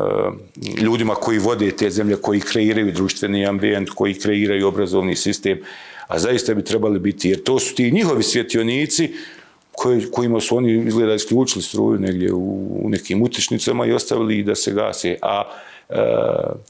[0.82, 5.60] ljudima koji vode te zemlje, koji kreiraju društveni ambijent, koji kreiraju obrazovni sistem,
[6.14, 9.14] a zaista bi trebali biti, jer to su ti njihovi svjetionici
[9.72, 14.56] koji, kojima su oni izgleda isključili struju negdje u, u nekim utičnicama i ostavili da
[14.56, 15.18] se gase.
[15.22, 15.44] A
[15.90, 15.96] e,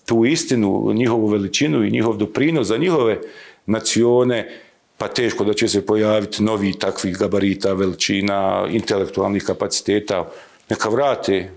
[0.06, 3.20] tu istinu, njihovu veličinu i njihov doprinos za njihove
[3.66, 4.50] nacione,
[4.98, 10.30] pa teško da će se pojaviti novi takvih gabarita, veličina, intelektualnih kapaciteta,
[10.70, 11.50] neka vrate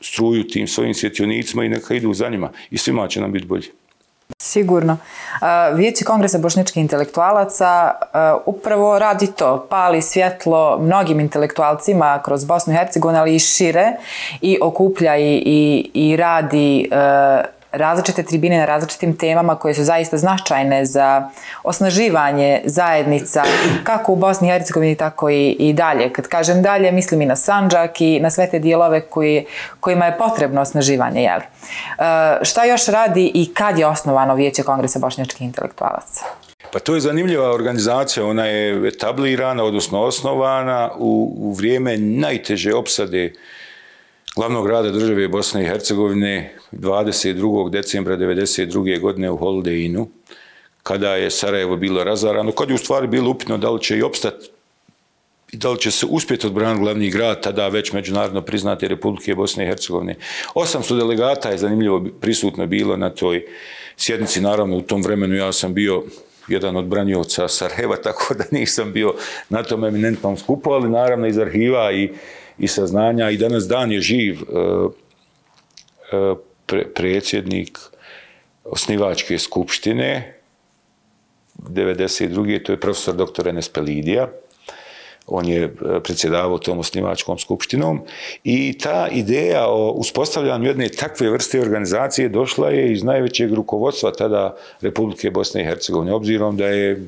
[0.00, 2.52] struju tim svojim svjetionicima i neka idu za njima.
[2.70, 3.68] I svima će nam biti bolje.
[4.46, 4.96] Sigurno.
[5.74, 7.90] Vijeće Kongresa bošničkih intelektualaca
[8.46, 13.92] upravo radi to, pali svjetlo mnogim intelektualcima kroz Bosnu i Hercegovinu, ali i šire
[14.40, 16.90] i okuplja i, i, i radi
[17.76, 21.28] različite tribine na različitim temama koje su zaista značajne za
[21.62, 23.42] osnaživanje zajednica
[23.84, 26.12] kako u Bosni i Hercegovini tako i, i dalje.
[26.12, 29.46] Kad kažem dalje, mislim i na Sanđak i na sve te dijelove koji,
[29.80, 31.22] kojima je potrebno osnaživanje.
[31.22, 31.40] Jel?
[31.40, 31.44] E,
[32.42, 36.24] šta još radi i kad je osnovano Vijeće Kongresa bošnjačkih intelektualaca?
[36.72, 43.32] Pa to je zanimljiva organizacija, ona je etablirana, odnosno osnovana u, u vrijeme najteže opsade
[44.36, 47.70] glavnog grada države Bosne i Hercegovine 22.
[47.70, 49.00] decembra 1992.
[49.00, 50.08] godine u Holdejinu,
[50.82, 54.02] kada je Sarajevo bilo razarano, kad je u stvari bilo upitno da li će i
[54.02, 54.48] opstati
[55.52, 59.64] i da li će se uspjeti odbraniti glavni grad, tada već međunarodno priznate Republike Bosne
[59.64, 60.14] i Hercegovine.
[60.54, 63.46] 800 delegata je zanimljivo prisutno bilo na toj
[63.96, 66.04] sjednici, naravno u tom vremenu ja sam bio
[66.48, 69.14] jedan od branioca Sarajeva, tako da nisam bio
[69.48, 72.10] na tom eminentnom skupu, ali naravno iz arhiva i
[72.58, 74.44] i saznanja i danas dan je živ e,
[76.12, 76.34] e,
[76.94, 77.78] predsjednik
[78.64, 80.36] osnivačke skupštine
[81.58, 82.62] 92.
[82.64, 83.48] to je profesor dr.
[83.48, 84.28] Enes Pelidija.
[85.26, 85.70] On je e,
[86.04, 88.00] predsjedavao tom osnivačkom skupštinom
[88.44, 94.56] i ta ideja o uspostavljanju jedne takve vrste organizacije došla je iz najvećeg rukovodstva tada
[94.80, 97.06] Republike Bosne i Hercegovine, obzirom da je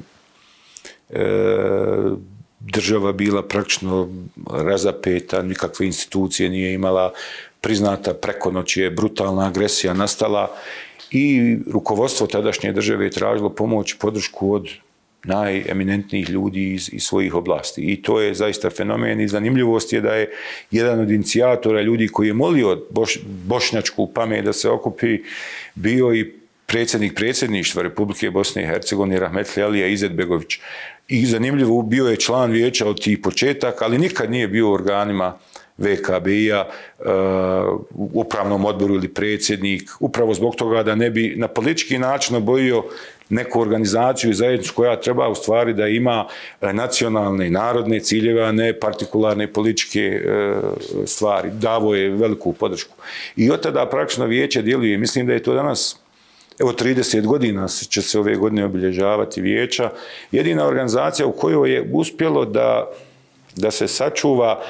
[2.60, 4.08] država bila praktično
[4.52, 7.12] razapeta, nikakve institucije nije imala,
[7.60, 10.50] priznata preko noći je brutalna agresija nastala
[11.10, 14.68] i rukovodstvo tadašnje države je tražilo pomoć podršku od
[15.24, 17.82] najeminentnijih ljudi iz, iz svojih oblasti.
[17.82, 20.30] I to je zaista fenomen i zanimljivost je da je
[20.70, 25.18] jedan od inicijatora ljudi koji je molio boš, bošnjačku pamet da se okupi
[25.74, 26.32] bio i
[26.66, 30.58] predsjednik predsjedništva Republike Bosne i Hercegovine Rahmetli Alija Izetbegović
[31.08, 35.38] i zanimljivo bio je član vijeća od tih početaka, ali nikad nije bio u organima
[35.78, 36.64] VKB-a,
[36.98, 37.06] uh,
[37.94, 42.84] u upravnom odboru ili predsjednik, upravo zbog toga da ne bi na politički način obojio
[43.28, 46.26] neku organizaciju i zajednicu koja treba u stvari da ima
[46.60, 51.50] uh, nacionalne i narodne ciljeve, a ne partikularne političke uh, stvari.
[51.52, 52.94] Davo je veliku podršku.
[53.36, 54.98] I od tada praktično vijeće djeluje.
[54.98, 55.96] Mislim da je to danas
[56.58, 59.90] Evo 30 godina će se ove godine obilježavati vijeća.
[60.32, 62.90] Jedina organizacija u kojoj je uspjelo da,
[63.56, 64.62] da se sačuva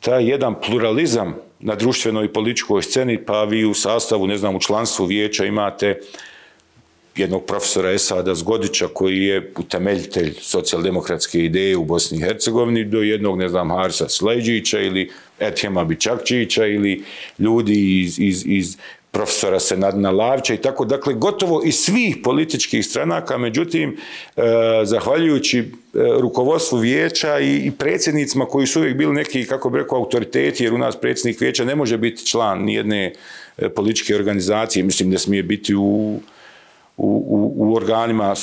[0.00, 4.60] taj jedan pluralizam na društvenoj i političkoj sceni, pa vi u sastavu, ne znam, u
[4.60, 6.00] članstvu vijeća imate
[7.16, 13.38] jednog profesora Esada Zgodića koji je utemeljitelj socijaldemokratske ideje u Bosni i Hercegovini do jednog,
[13.38, 17.02] ne znam, Harsa Sleđića ili Etjema Bičakčića ili
[17.38, 18.76] ljudi iz, iz, iz
[19.10, 23.96] profesora Senadina Lavića i tako, dakle, gotovo iz svih političkih stranaka, međutim,
[24.36, 24.42] e,
[24.84, 25.64] zahvaljujući e,
[26.20, 30.78] rukovodstvu vijeća i, predsjednicima koji su uvijek bili neki, kako bi rekao, autoriteti, jer u
[30.78, 33.12] nas predsjednik vijeća ne može biti član nijedne
[33.58, 36.20] e, političke organizacije, mislim da smije biti u,
[36.96, 38.34] u, u, organima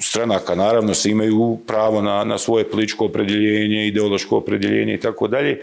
[0.00, 5.60] stranaka, naravno se imaju pravo na, na svoje političko opredjeljenje, ideološko opredjeljenje i tako dalje,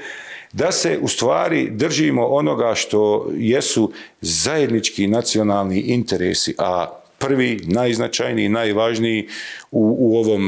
[0.56, 3.92] da se u stvari držimo onoga što jesu
[4.22, 9.28] zajednički nacionalni interesi, a prvi, najznačajniji, najvažniji
[9.72, 10.42] u, u ovom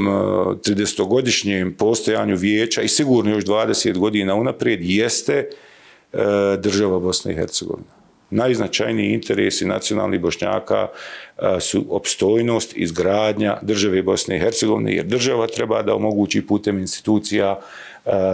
[0.65, 5.47] 30-godišnjem postojanju vijeća i sigurno još 20 godina unaprijed jeste e,
[6.59, 7.97] država Bosna i Hercegovina.
[8.29, 15.81] Najznačajniji interesi nacionalnih bošnjaka e, su opstojnost, izgradnja države Bosne i Hercegovine, jer država treba
[15.81, 17.59] da omogući putem institucija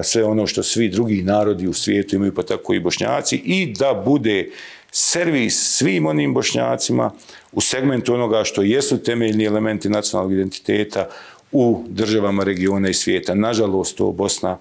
[0.04, 4.02] sve ono što svi drugi narodi u svijetu imaju, pa tako i bošnjaci, i da
[4.06, 4.50] bude
[4.92, 7.12] servis svim onim bošnjacima
[7.52, 11.10] u segmentu onoga što jesu temeljni elementi nacionalnog identiteta
[11.52, 13.36] u državama regiona i svijeta.
[13.36, 14.58] Nažalost, to Bosna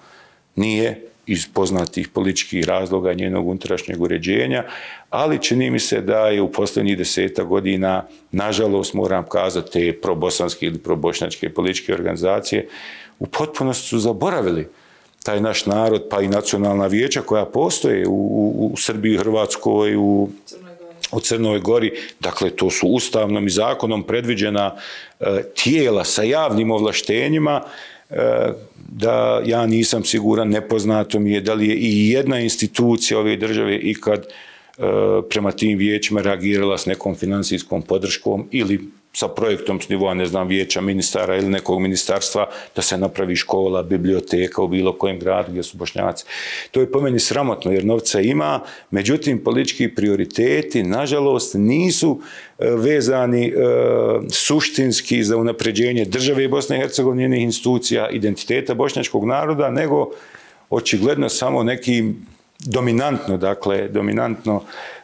[0.56, 4.64] nije iz poznatih političkih razloga njenog unutrašnjeg uređenja,
[5.10, 10.78] ali čini mi se da je u posljednjih deseta godina, nažalost moram kazati, probosanske ili
[10.78, 12.68] probošnjačke političke organizacije
[13.18, 14.68] u potpunosti su zaboravili
[15.22, 20.28] taj naš narod, pa i nacionalna vijeća koja postoje u, u, u Srbiji, Hrvatskoj, u,
[21.12, 24.76] u Crnoj Gori, dakle to su ustavnom i zakonom predviđena
[25.20, 27.62] e, tijela sa javnim ovlaštenjima,
[28.10, 28.52] e,
[28.88, 33.76] da ja nisam siguran, nepoznato mi je da li je i jedna institucija ove države
[33.76, 34.82] ikad e,
[35.30, 38.80] prema tim vijećima reagirala s nekom financijskom podrškom ili
[39.12, 43.82] sa projektom s nivoa, ne znam, vijeća ministara ili nekog ministarstva da se napravi škola,
[43.82, 46.24] biblioteka u bilo kojem gradu gdje su bošnjaci.
[46.70, 52.20] To je po meni sramotno jer novca ima, međutim politički prioriteti nažalost nisu
[52.58, 53.52] e, vezani e,
[54.30, 60.10] suštinski za unapređenje države Bosne i Hercegovine, njenih institucija, identiteta bošnjačkog naroda, nego
[60.70, 62.26] očigledno samo nekim
[62.66, 64.62] dominantno, dakle, dominantno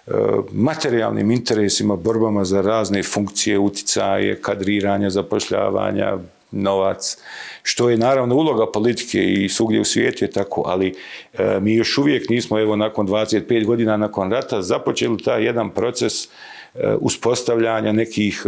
[0.09, 0.13] E,
[0.53, 6.19] materijalnim interesima, borbama za razne funkcije, uticaje, kadriranja, zapošljavanja,
[6.51, 7.17] novac,
[7.63, 10.95] što je naravno uloga politike i svugdje u svijetu je tako, ali
[11.39, 16.25] e, mi još uvijek nismo, evo nakon 25 godina nakon rata, započeli taj jedan proces
[16.25, 16.29] e,
[17.01, 18.47] uspostavljanja nekih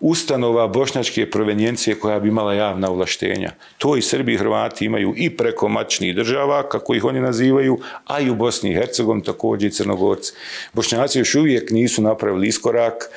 [0.00, 3.52] ustanova bošnjačke provenjencije koja bi imala javna ovlaštenja.
[3.78, 8.20] To i Srbi i Hrvati imaju i preko mačnih država, kako ih oni nazivaju, a
[8.20, 10.32] i u Bosni i Hercegovini također i Crnogorci.
[10.72, 13.10] Bošnjaci još uvijek nisu napravili iskorak.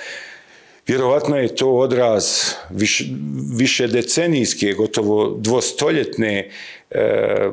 [0.88, 2.26] Vjerovatno je to odraz
[3.58, 6.50] više decenijske, gotovo dvostoljetne
[6.90, 7.50] e,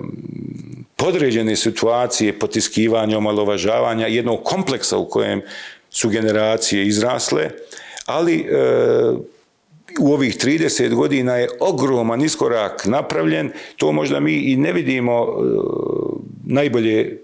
[0.96, 5.42] podređene situacije potiskivanja, omalovažavanja, jednog kompleksa u kojem
[5.90, 7.50] su generacije izrasle,
[8.06, 8.46] ali e,
[10.00, 15.26] u ovih 30 godina je ogroman iskorak napravljen, to možda mi i ne vidimo e,
[16.46, 17.20] najbolje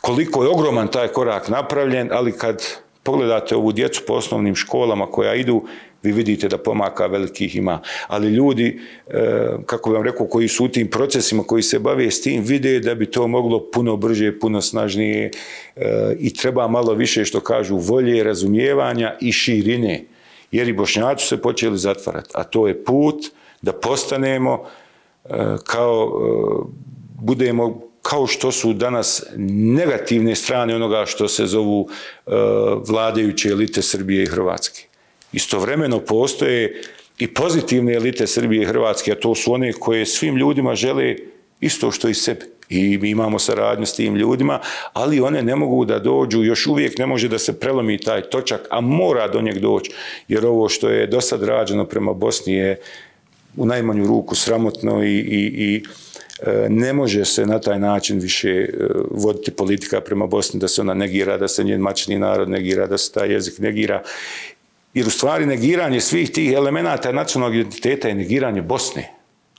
[0.00, 2.62] koliko je ogroman taj korak napravljen, ali kad
[3.02, 5.64] pogledate ovu djecu po osnovnim školama koja idu,
[6.02, 7.80] vi vidite da pomaka velikih ima.
[8.06, 12.22] Ali ljudi, e, kako vam rekao, koji su u tim procesima, koji se bave s
[12.22, 15.30] tim, vide da bi to moglo puno brže, puno snažnije
[15.76, 20.04] e, i treba malo više, što kažu, volje, razumijevanja i širine.
[20.50, 22.30] Jer i bošnjaci se počeli zatvarati.
[22.34, 23.26] A to je put
[23.62, 24.64] da postanemo
[25.24, 25.28] e,
[25.64, 26.20] kao,
[27.22, 29.22] budemo kao što su danas
[29.76, 31.88] negativne strane onoga što se zovu
[32.88, 34.86] vladajuće elite Srbije i Hrvatske.
[35.36, 36.82] Istovremeno postoje
[37.18, 41.16] i pozitivne elite Srbije i Hrvatske, a to su one koje svim ljudima žele
[41.60, 42.44] isto što i sebi.
[42.68, 44.60] I mi imamo saradnju s tim ljudima,
[44.92, 48.66] ali one ne mogu da dođu, još uvijek ne može da se prelomi taj točak,
[48.70, 49.92] a mora do njeg doći,
[50.28, 52.80] jer ovo što je do sad rađeno prema Bosni je
[53.56, 55.84] u najmanju ruku sramotno i, i, i
[56.46, 58.68] e, ne može se na taj način više e,
[59.10, 62.98] voditi politika prema Bosni, da se ona negira, da se njen mačni narod negira, da
[62.98, 64.02] se taj jezik negira
[64.96, 69.12] jer u stvari negiranje svih tih elemenata nacionalnog identiteta je negiranje Bosne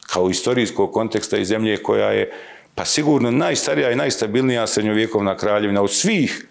[0.08, 2.32] kao istorijskog konteksta i zemlje koja je
[2.76, 6.47] pa sigurno najstarija i najstabilnija srednjovjekovna kraljevina od svih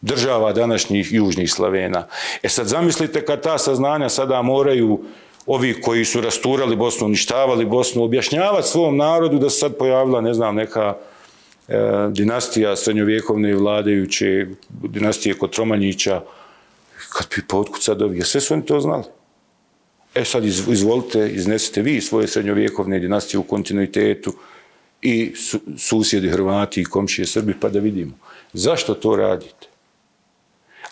[0.00, 2.06] država današnjih južnih Slavena.
[2.42, 5.04] E sad zamislite kad ta saznanja sada moraju
[5.46, 10.34] ovi koji su rasturali Bosnu, uništavali Bosnu, objašnjavati svom narodu da se sad pojavila, ne
[10.34, 10.96] znam, neka
[11.68, 11.76] e,
[12.10, 16.20] dinastija srednjovjekovne vladajuće, dinastije Kotromanjića,
[17.14, 19.04] kad bi potkuca dobio, sve su oni to znali.
[20.14, 24.34] E sad izvolite, iznesite vi svoje srednjovjekovne dinastije u kontinuitetu
[25.02, 25.32] i
[25.78, 28.18] susjedi Hrvati i komšije Srbi, pa da vidimo.
[28.52, 29.66] Zašto to radite?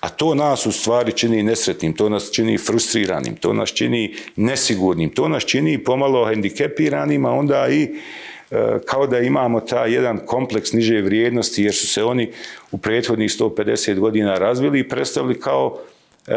[0.01, 5.11] A to nas u stvari čini nesretnim, to nas čini frustriranim, to nas čini nesigurnim,
[5.11, 10.73] to nas čini pomalo hendikepiranim, a onda i e, kao da imamo ta jedan kompleks
[10.73, 12.33] niže vrijednosti jer su se oni
[12.71, 15.79] u prethodnih 150 godina razvili i predstavili kao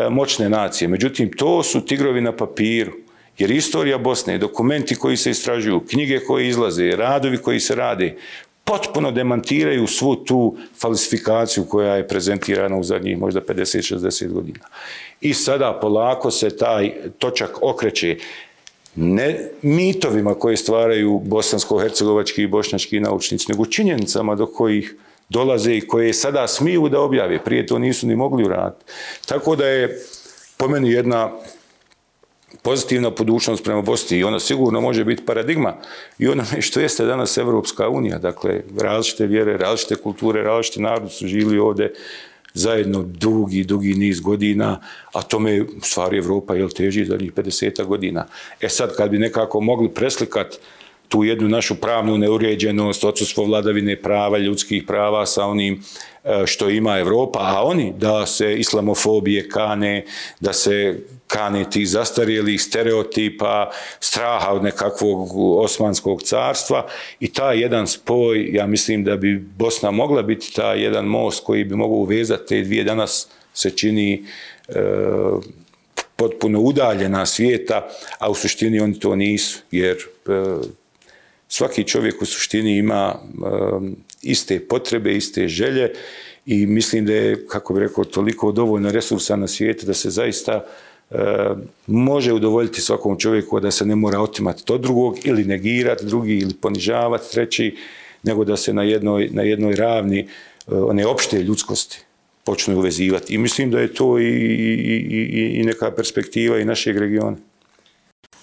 [0.09, 0.87] moćne nacije.
[0.87, 2.91] Međutim, to su tigrovi na papiru.
[3.37, 8.15] Jer istorija Bosne, dokumenti koji se istražuju, knjige koje izlaze, radovi koji se rade,
[8.63, 14.65] potpuno demantiraju svu tu falsifikaciju koja je prezentirana u zadnjih možda 50-60 godina.
[15.21, 18.17] I sada polako se taj točak okreće
[18.95, 24.95] ne mitovima koje stvaraju bosansko-hercegovački i bošnjački naučnici, nego činjenicama do kojih
[25.29, 27.43] dolaze i koje sada smiju da objave.
[27.43, 28.85] Prije to nisu ni mogli uraditi.
[29.25, 29.99] Tako da je
[30.57, 31.31] po meni jedna
[32.61, 35.77] pozitivna podučnost prema Bosni i ona sigurno može biti paradigma
[36.19, 38.17] i onome što jeste danas Evropska unija.
[38.17, 41.93] Dakle, različite vjere, različite kulture, različite narodi su živjeli ovdje
[42.53, 44.81] zajedno dugi, dugi niz godina,
[45.13, 48.25] a tome u stvari Evropa je teži zadnjih 50 godina.
[48.61, 50.57] E sad, kad bi nekako mogli preslikati
[51.07, 55.83] tu jednu našu pravnu neuređenost, odsustvo vladavine prava, ljudskih prava sa onim
[56.23, 60.05] e, što ima Evropa, a oni da se islamofobije kane,
[60.39, 66.87] da se kane tih zastarjelih stereotipa, straha od nekakvog osmanskog carstva
[67.19, 71.63] i taj jedan spoj, ja mislim da bi Bosna mogla biti taj jedan most koji
[71.63, 72.83] bi mogao uvezati te dvije.
[72.83, 74.23] Danas se čini
[74.67, 74.73] e,
[76.15, 77.89] potpuno udaljena svijeta,
[78.19, 80.31] a u suštini oni to nisu, jer e,
[81.47, 85.91] svaki čovjek u suštini ima um, iste potrebe, iste želje
[86.45, 90.65] i mislim da je, kako bi rekao, toliko dovoljno resursa na svijetu da se zaista
[91.09, 91.17] uh,
[91.87, 96.53] može udovoljiti svakom čovjeku da se ne mora otimati to drugog ili negirati drugi ili
[96.53, 97.77] ponižavati treći,
[98.23, 100.27] nego da se na jednoj, na jednoj ravni
[100.67, 102.05] uh, one opšte ljudskosti
[102.43, 103.33] počnu uvezivati.
[103.33, 104.75] I mislim da je to i, i,
[105.09, 107.37] i, i neka perspektiva i našeg regiona.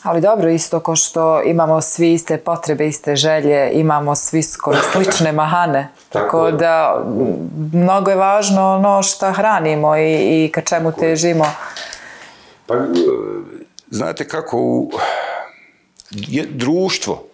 [0.02, 5.32] Ali dobro, isto ko što imamo svi iste potrebe, iste želje, imamo svi skoro slične
[5.42, 5.88] mahane.
[6.08, 7.04] Tako, da
[7.72, 11.44] mnogo je važno ono što hranimo i, i ka čemu težimo.
[12.66, 12.74] Pa,
[13.90, 14.90] znate kako u
[16.10, 17.24] je, društvo,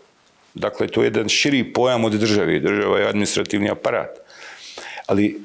[0.55, 4.11] dakle to je jedan širi pojam od države, država je administrativni aparat,
[5.07, 5.43] ali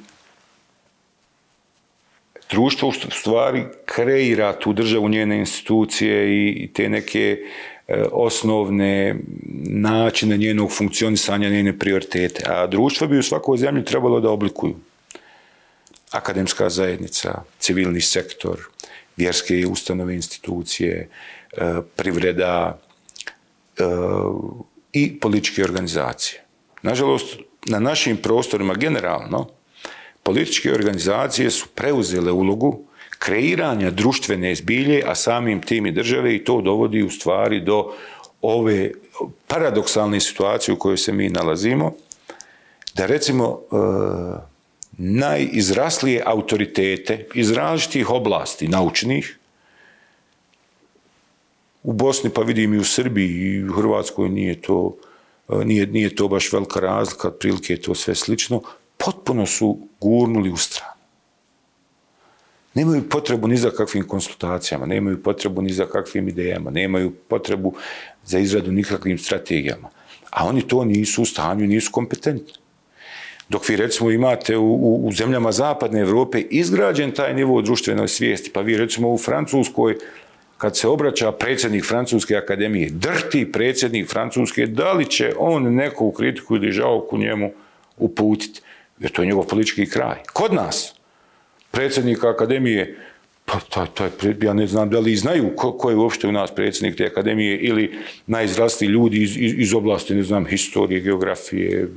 [2.54, 6.18] društvo u stvari kreira tu državu, njene institucije
[6.50, 7.38] i te neke
[7.88, 9.16] e, osnovne
[9.70, 12.44] načine njenog funkcionisanja, njene prioritete.
[12.48, 14.76] A društvo bi u svakoj zemlji trebalo da oblikuju
[16.12, 18.60] akademska zajednica, civilni sektor,
[19.18, 21.10] vjerske ustanove, institucije,
[21.58, 22.80] e, privreda
[23.78, 23.84] e,
[24.94, 26.44] i političke organizacije.
[26.82, 29.48] Nažalost, na našim prostorima generalno,
[30.24, 32.80] političke organizacije su preuzele ulogu
[33.20, 37.94] kreiranja društvene zbilje, a samim tim i države i to dovodi u stvari do
[38.42, 38.92] ove
[39.48, 41.94] paradoksalne situacije u kojoj se mi nalazimo,
[42.96, 43.76] da recimo e,
[44.98, 49.38] najizraslije autoritete iz različitih oblasti naučnih,
[51.84, 54.96] u Bosni pa vidim i u Srbiji i u Hrvatskoj nije to,
[55.50, 58.62] e, nije, nije to baš velika razlika, prilike je to sve slično,
[59.06, 60.94] potpuno su gurnuli u stranu.
[62.74, 67.74] Nemaju potrebu ni za kakvim konsultacijama, nemaju potrebu ni za kakvim idejama, nemaju potrebu
[68.24, 69.90] za izradu nikakvim strategijama.
[70.30, 72.54] A oni to nisu u stanju, nisu kompetentni.
[73.50, 78.52] Dok vi recimo imate u, u, u zemljama zapadne Evrope izgrađen taj nivo društvene svijesti,
[78.54, 79.98] pa vi recimo u Francuskoj,
[80.58, 86.56] kad se obraća predsjednik Francuske akademije, drti predsjednik Francuske, da li će on neku kritiku
[86.56, 87.52] ili žalku njemu
[87.98, 88.62] uputiti?
[89.04, 90.16] Jer to je njegov politički kraj.
[90.34, 90.96] Kod nas,
[91.72, 92.98] predsjednika akademije,
[93.46, 94.10] pa taj, taj,
[94.42, 97.58] ja ne znam da li znaju ko, ko je uopšte u nas predsjednik te akademije
[97.58, 97.92] ili
[98.28, 101.88] najizrastiji ljudi iz, iz, iz oblasti, ne znam, historije, geografije,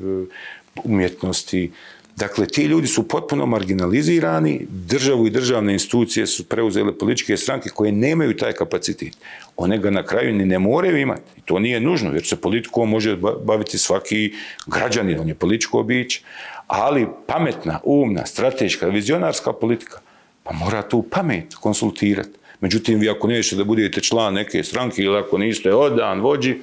[0.84, 1.70] umjetnosti.
[2.16, 7.92] Dakle, ti ljudi su potpuno marginalizirani, državu i državne institucije su preuzele političke stranke koje
[7.92, 9.16] nemaju taj kapacitet.
[9.56, 11.22] One ga na kraju ni ne moraju imati.
[11.36, 14.32] I to nije nužno, jer se politikom može baviti svaki
[14.66, 16.20] građanin, on je političko bić,
[16.66, 20.00] ali pametna, umna, strateška, vizionarska politika,
[20.42, 22.38] pa mora tu pamet konsultirati.
[22.60, 26.58] Međutim, vi ako nećete da budete član neke stranke ili ako niste odan vođi,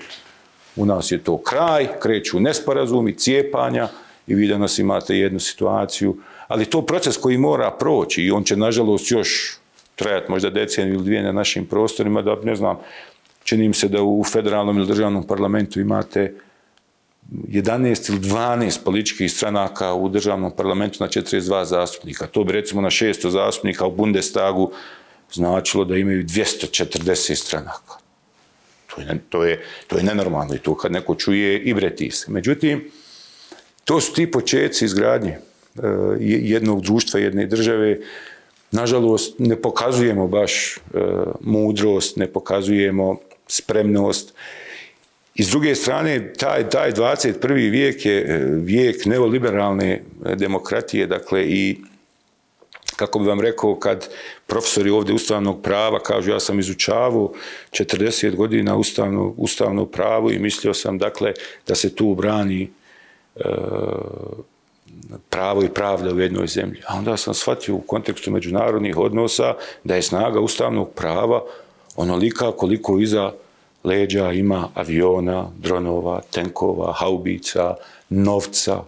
[0.76, 3.90] u nas je to kraj, kreću nesporazumi, cijepanja
[4.28, 6.18] i vi danas imate jednu situaciju,
[6.48, 9.58] ali to proces koji mora proći i on će, nažalost, još
[9.96, 12.78] trajati možda deceniju ili dvije na našim prostorima, da ne znam,
[13.44, 16.34] čini se da u federalnom ili državnom parlamentu imate
[17.32, 22.28] 11 ili 12 političkih stranaka u državnom parlamentu na 42 zastupnika.
[22.28, 24.72] To bi recimo na 600 zastupnika u Bundestagu
[25.32, 27.94] značilo da imaju 240 stranaka.
[28.96, 32.32] To je, to je, to je nenormalno i to kad neko čuje i breti se.
[32.32, 32.92] Međutim,
[33.86, 35.40] to su ti početci izgradnje e,
[36.20, 38.00] jednog društva, jedne države.
[38.72, 40.80] Nažalost, ne pokazujemo baš e,
[41.42, 43.18] mudrost, ne pokazujemo
[43.48, 44.34] spremnost.
[45.36, 47.72] I s druge strane, taj, taj 21.
[47.72, 50.04] vijek je e, vijek neoliberalne
[50.36, 51.78] demokratije, dakle i
[52.96, 54.10] kako bi vam rekao, kad
[54.48, 57.34] profesori ovdje ustavnog prava kažu ja sam izučavao
[57.72, 61.34] 40 godina ustavno, ustavno pravo i mislio sam dakle
[61.68, 62.70] da se tu brani
[65.30, 66.82] pravo i pravda u jednoj zemlji.
[66.88, 69.54] A onda sam shvatio u kontekstu međunarodnih odnosa
[69.84, 71.44] da je snaga ustavnog prava
[71.96, 73.32] onolika koliko iza
[73.84, 77.76] leđa ima aviona, dronova, tenkova, haubica,
[78.10, 78.84] novca,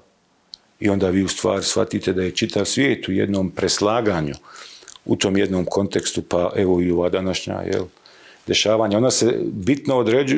[0.80, 4.34] i onda vi u stvari shvatite da je čitav svijet u jednom preslaganju,
[5.06, 7.86] u tom jednom kontekstu, pa evo i ova današnja jel,
[8.48, 10.38] dešavanja, ona se bitno određu,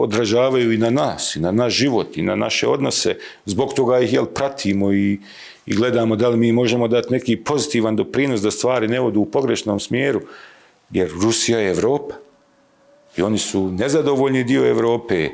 [0.00, 4.12] odražavaju i na nas, i na naš život, i na naše odnose, zbog toga ih
[4.12, 5.20] jel, pratimo i,
[5.66, 9.26] i gledamo da li mi možemo dati neki pozitivan doprinos da stvari ne odu u
[9.26, 10.20] pogrešnom smjeru,
[10.90, 12.14] jer Rusija je Evropa
[13.16, 15.28] i oni su nezadovoljni dio Europe,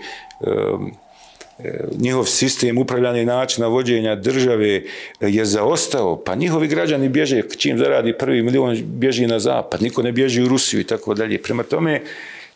[1.98, 4.82] njihov sistem upravljanja i načina vođenja države
[5.20, 10.12] je zaostao, pa njihovi građani bježe, čim zaradi prvi milion, bježi na zapad, niko ne
[10.12, 11.42] bježi u Rusiju i tako dalje.
[11.42, 12.02] Prema tome,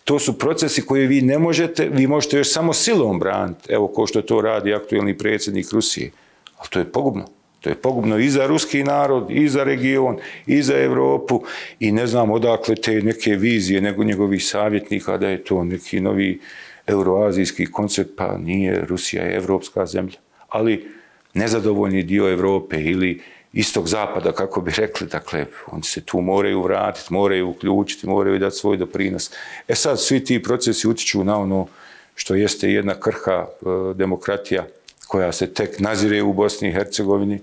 [0.04, 4.06] to su procesi koje vi ne možete, vi možete još samo silom braniti, evo ko
[4.06, 6.10] što to radi aktuelni predsjednik Rusije.
[6.58, 7.24] Ali to je pogubno.
[7.60, 11.42] To je pogubno i za ruski narod, i za region, i za Europu
[11.80, 16.40] i ne znam odakle te neke vizije nego njegovih savjetnika da je to neki novi
[16.88, 20.18] euroazijski koncept, pa nije, Rusija je evropska zemlja.
[20.48, 20.88] Ali
[21.34, 23.20] nezadovoljni dio Europe ili
[23.52, 28.56] istog zapada, kako bi rekli, dakle, oni se tu moraju vratiti, moraju uključiti, moraju dati
[28.56, 29.30] svoj doprinos.
[29.68, 31.66] E sad, svi ti procesi utiču na ono
[32.14, 33.64] što jeste jedna krha e,
[33.94, 34.66] demokratija
[35.06, 37.40] koja se tek nazire u Bosni i Hercegovini,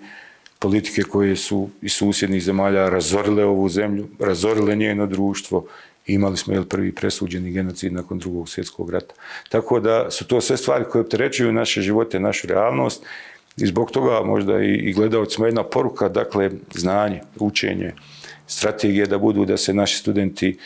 [0.60, 5.66] politike koje su iz susjednih zemalja razorile ovu zemlju, razorile njeno društvo,
[6.08, 9.16] imali smo jel, prvi presuđeni genocid nakon drugog svjetskog rata.
[9.50, 13.06] Tako da su to sve stvari koje opterećuju naše živote, našu realnost
[13.58, 17.94] i zbog toga možda i, i gledalcima jedna poruka, dakle, znanje, učenje,
[18.48, 20.58] strategije da budu da se naši studenti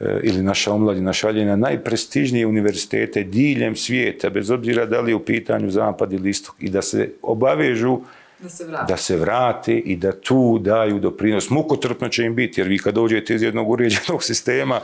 [0.00, 5.16] e, ili naša omladina šalje na najprestižnije univerzitete diljem svijeta, bez obzira da li je
[5.16, 8.00] u pitanju zapad ili istok, i da se obavežu
[8.38, 8.92] da se, vrati.
[8.92, 11.50] da se vrate i da tu daju doprinos.
[11.50, 14.80] Mukotrpno će im biti, jer vi kad dođete iz jednog uređenog sistema,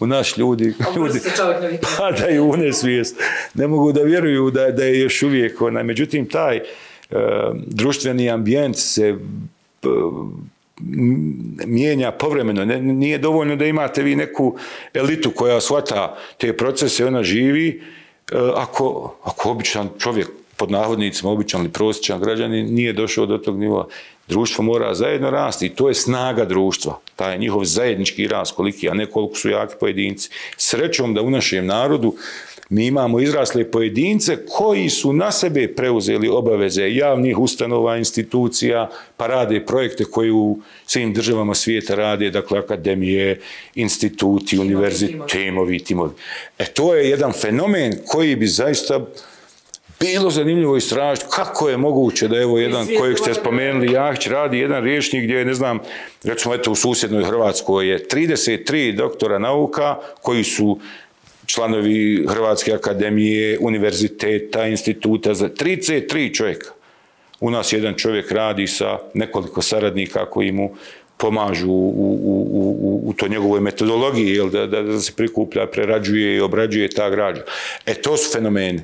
[0.00, 1.20] u naš ljudi, ljudi
[1.98, 3.20] padaju u nesvijest.
[3.54, 5.84] Ne mogu da vjeruju da, da je još uvijek onaj.
[5.84, 6.62] Međutim, taj e,
[7.66, 9.16] društveni ambijent se
[11.66, 12.64] mijenja povremeno.
[12.64, 14.56] Ne, nije dovoljno da imate vi neku
[14.94, 17.82] elitu koja shvata te procese, ona živi,
[18.32, 20.28] e, ako, ako običan čovjek
[20.62, 23.86] pod navodnicima običan ili prosječan građanin nije došao do tog nivoa.
[24.28, 26.98] Društvo mora zajedno rasti i to je snaga društva.
[27.16, 30.30] Taj njihov zajednički rast koliki, a ne koliko su jaki pojedinci.
[30.56, 32.14] Srećom da u našem narodu
[32.68, 39.66] mi imamo izrasle pojedince koji su na sebe preuzeli obaveze javnih ustanova, institucija, pa rade
[39.66, 43.40] projekte koji u svim državama svijeta rade, dakle akademije,
[43.74, 46.12] instituti, univerziteti, timovi, timovi.
[46.58, 49.00] E to je jedan fenomen koji bi zaista
[50.02, 54.84] bilo zanimljivo istražiti kako je moguće da evo jedan kojeg ste spomenuli Jahić radi jedan
[54.84, 55.78] riječnik gdje je, ne znam,
[56.24, 60.78] recimo eto u susjednoj Hrvatskoj je 33 doktora nauka koji su
[61.46, 66.70] članovi Hrvatske akademije, univerziteta, instituta, za 33 čovjeka.
[67.40, 70.70] U nas jedan čovjek radi sa nekoliko saradnika koji mu
[71.16, 76.36] pomažu u, u, u, u to njegovoj metodologiji, jel, da, da, da se prikuplja, prerađuje
[76.36, 77.42] i obrađuje ta građa.
[77.86, 78.80] E, to su fenomeni.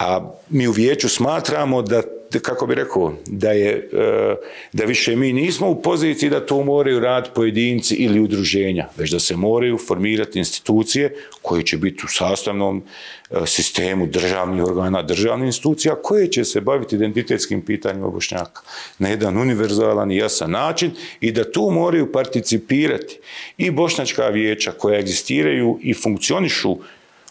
[0.00, 2.02] A mi u vijeću smatramo da,
[2.42, 4.34] kako bi rekao, da, je, e,
[4.72, 9.18] da više mi nismo u poziciji da to moraju raditi pojedinci ili udruženja, već da
[9.18, 12.82] se moraju formirati institucije koje će biti u sastavnom
[13.30, 18.62] e, sistemu državnih organa, državnih institucija, koje će se baviti identitetskim pitanjima Bošnjaka
[18.98, 20.90] na jedan univerzalan i jasan način
[21.20, 23.18] i da tu moraju participirati
[23.58, 26.78] i bošnjačka vijeća koja egzistiraju i funkcionišu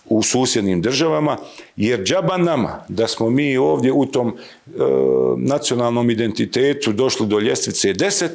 [0.09, 1.37] u susjednim državama,
[1.75, 4.71] jer džaba nama da smo mi ovdje u tom e,
[5.37, 8.27] nacionalnom identitetu došli do ljestvice 10,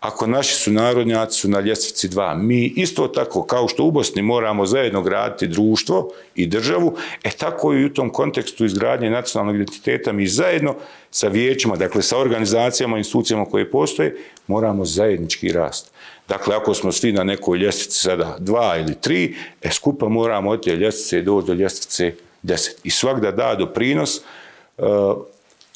[0.00, 4.22] ako naši su narodnjaci su na ljestvici dva, mi isto tako, kao što u Bosni
[4.22, 10.12] moramo zajedno graditi društvo i državu, e tako i u tom kontekstu izgradnje nacionalnog identiteta
[10.12, 10.74] mi zajedno
[11.10, 14.16] sa vijećima, dakle sa organizacijama, institucijama koje postoje,
[14.46, 15.92] moramo zajednički rast.
[16.30, 20.64] Dakle, ako smo svi na nekoj ljestvici sada dva ili tri, e skupa moramo od
[20.64, 22.80] te ljestvice doći do ljestvice deset.
[22.84, 24.86] I svak da doprinos uh,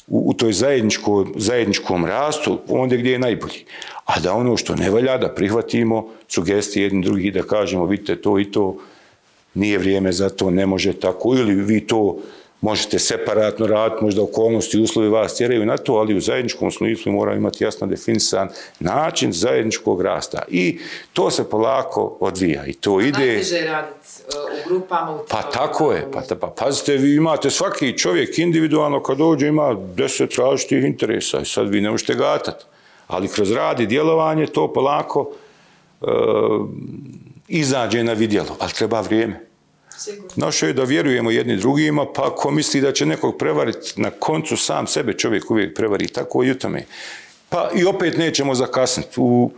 [0.07, 3.65] u, u toj zajedničko, zajedničkom rastu, onda gdje je najbolji.
[4.05, 8.39] A da ono što ne valja, da prihvatimo sugestije jedni drugih, da kažemo, vidite, to
[8.39, 8.77] i to
[9.53, 12.17] nije vrijeme za to, ne može tako, ili vi to
[12.61, 17.11] možete separatno raditi, možda okolnosti i uslovi vas tjeraju na to, ali u zajedničkom smislu
[17.11, 18.49] mora imati jasno definisan
[18.79, 20.41] način zajedničkog rasta.
[20.47, 20.79] I
[21.13, 23.17] to se polako odvija i to ide...
[23.17, 25.11] Najteže je raditi uh, u grupama.
[25.11, 29.75] U pa tako je, pa, pa pazite, vi imate svaki čovjek individualno kad dođe ima
[29.95, 32.65] deset različitih interesa i sad vi ne možete gatati.
[33.07, 35.31] Ali kroz rad i djelovanje to polako
[36.01, 36.07] uh,
[37.47, 39.54] izađe na vidjelo, ali treba vrijeme.
[40.35, 44.57] Naše je da vjerujemo jedni drugima, pa ko misli da će nekog prevariti, na koncu
[44.57, 46.85] sam sebe čovjek uvijek prevari, tako i u tome.
[47.49, 49.51] Pa i opet nećemo zakasniti u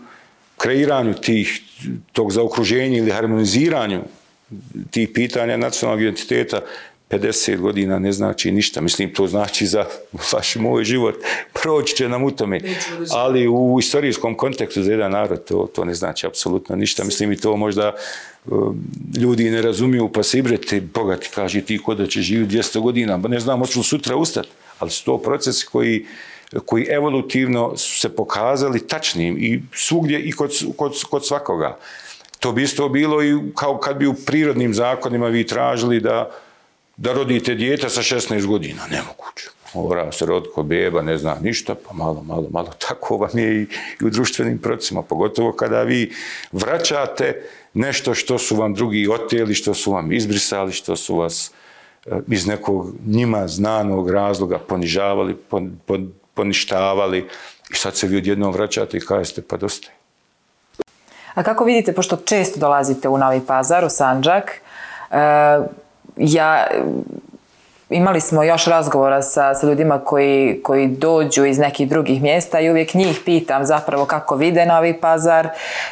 [0.57, 1.61] kreiranju tih,
[2.13, 4.01] tog zaokruženja ili harmoniziranju
[4.91, 6.61] tih pitanja nacionalnog identiteta,
[7.09, 8.81] 50 godina ne znači ništa.
[8.81, 9.85] Mislim, to znači za
[10.33, 11.15] vaš moj život.
[11.53, 12.61] Proći će nam u tome.
[13.11, 17.03] Ali u istorijskom kontekstu za jedan narod to, to ne znači apsolutno ništa.
[17.03, 17.95] Mislim, i to možda
[18.45, 18.83] um,
[19.17, 22.79] ljudi ne razumiju, pa se ibrete, Boga ti kaže, ti ko da će živjeti 200
[22.79, 24.49] godina, pa ne znam, hoću sutra ustati.
[24.79, 26.05] Ali su to procesi koji,
[26.65, 31.77] koji evolutivno su se pokazali tačnim i svugdje i kod, kod, kod svakoga.
[32.39, 36.31] To bi isto bilo i kao kad bi u prirodnim zakonima vi tražili da
[36.97, 39.49] da rodite dijete sa 16 godina, nemoguće.
[39.73, 42.67] Mora se roditi ko beba, ne zna ništa, pa malo, malo, malo.
[42.87, 43.67] Tako vam je i,
[44.01, 46.13] i u društvenim procesima, pogotovo kada vi
[46.51, 47.43] vraćate
[47.73, 51.51] nešto što su vam drugi oteli, što su vam izbrisali, što su vas
[52.05, 57.27] eh, iz nekog njima znanog razloga ponižavali, pon, pon, poništavali.
[57.71, 59.87] I sad se vi odjednom vraćate i kažete pa dosta
[61.33, 64.51] A kako vidite, pošto često dolazite u Novi Pazar, u Sanđak,
[65.11, 65.17] e,
[66.17, 66.67] ja
[67.89, 72.69] imali smo još razgovora sa, sa ljudima koji, koji dođu iz nekih drugih mjesta i
[72.69, 75.49] uvijek njih pitam zapravo kako vide Novi pazar,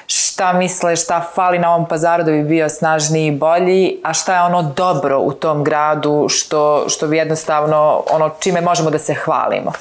[0.07, 4.35] šta misle, šta fali na ovom pazaru da bi bio snažniji i bolji, a šta
[4.35, 9.13] je ono dobro u tom gradu što, što bi jednostavno ono čime možemo da se
[9.13, 9.71] hvalimo.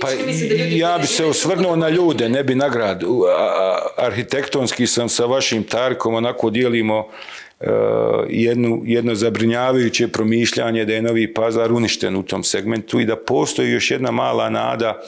[0.00, 0.08] Pa
[0.70, 3.02] ja bi se osvrnuo na ljude, ne bi nagrad.
[3.96, 7.06] Arhitektonski sam sa vašim Tarkom, onako dijelimo
[8.28, 13.70] jednu, jedno zabrinjavajuće promišljanje da je Novi pazar uništen u tom segmentu i da postoji
[13.70, 15.00] još jedna mala nada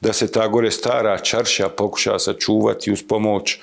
[0.00, 3.58] da se ta gore stara čarša pokuša sačuvati uz pomoć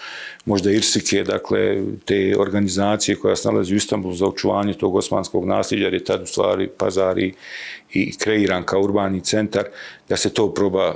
[0.46, 5.84] možda Irsike, dakle te organizacije koja se nalazi u Istanbulu za očuvanje tog osmanskog nasljeđa,
[5.84, 7.34] jer je tad u stvari pazar i,
[7.94, 9.64] i kreiran kao urbani centar,
[10.10, 10.96] da se to proba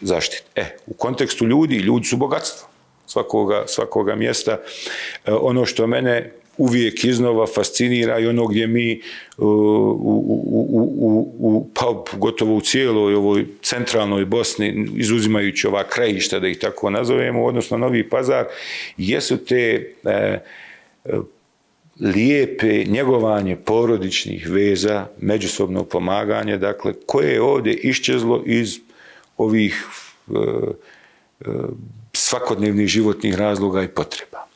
[0.00, 0.42] zaštiti.
[0.54, 2.68] E, u kontekstu ljudi, ljudi su bogatstvo
[3.06, 4.52] svakoga, svakoga mjesta.
[4.52, 9.00] E, ono što mene uvijek iznova fascinira i ono gdje mi
[9.38, 10.20] u, u,
[10.98, 16.90] u, u, pa gotovo u cijeloj ovoj centralnoj Bosni, izuzimajući ova krajišta, da ih tako
[16.90, 18.44] nazovemo, odnosno Novi Pazar,
[18.96, 20.38] jesu te e,
[22.00, 28.78] lijepe njegovanje porodičnih veza, međusobno pomaganje, dakle, koje je ovdje iščezlo iz
[29.36, 29.86] ovih
[30.28, 30.32] e,
[31.40, 31.44] e,
[32.12, 34.49] svakodnevnih životnih razloga i potreba.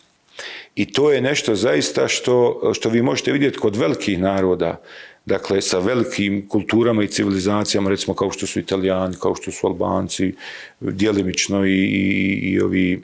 [0.75, 4.81] I to je nešto zaista što, što vi možete vidjeti kod velikih naroda,
[5.27, 10.35] dakle sa velikim kulturama i civilizacijama, recimo kao što su italijani, kao što su albanci,
[10.81, 13.03] djelimično i, i, i ovi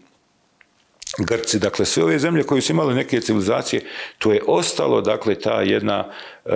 [1.18, 3.82] Grci, dakle sve ove zemlje koje su imale neke civilizacije,
[4.18, 6.06] to je ostalo, dakle, ta jedna
[6.44, 6.50] e,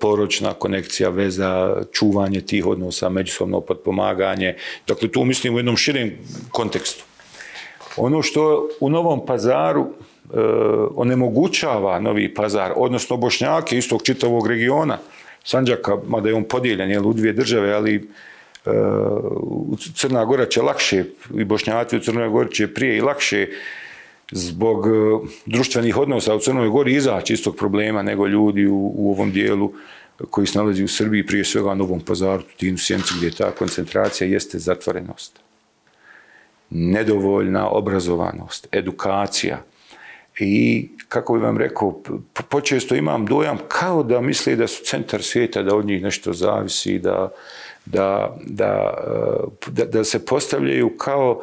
[0.00, 4.56] poročna konekcija, veza, čuvanje tih odnosa, međusobno podpomaganje.
[4.86, 6.12] Dakle, tu mislim u jednom širem
[6.50, 7.04] kontekstu.
[7.96, 9.86] Ono što u Novom pazaru
[10.94, 14.98] onemogućava Novi pazar, odnosno Bošnjake istog čitavog regiona,
[15.44, 18.00] Sanđaka, mada je on podijeljen jel, u dvije države, ali e,
[19.94, 21.04] Crna Gora će lakše,
[21.34, 23.48] i Bošnjaci u Crnoj Gori će prije i lakše
[24.32, 24.90] zbog e,
[25.46, 29.72] društvenih odnosa u Crnoj Gori izaći iz tog problema nego ljudi u, u ovom dijelu
[30.30, 34.28] koji se nalazi u Srbiji, prije svega na Novom pazaru, Tinu Sjencu, gdje ta koncentracija
[34.28, 35.40] jeste zatvorenost.
[36.70, 39.62] Nedovoljna obrazovanost, edukacija,
[40.38, 42.02] i kako bih vam rekao,
[42.48, 46.98] počesto imam dojam kao da misle da su centar svijeta, da od njih nešto zavisi,
[46.98, 47.32] da,
[47.86, 48.94] da, da,
[49.66, 51.42] da, da se postavljaju kao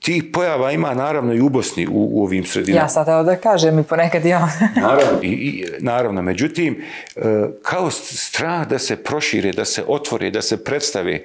[0.00, 2.84] tih pojava ima naravno i u Bosni u, u ovim sredinama.
[2.84, 4.48] Ja sad evo da kažem i ponekad ja.
[4.76, 6.82] naravno, i, i, naravno, međutim,
[7.62, 11.22] kao strah da se prošire, da se otvore, da se predstave,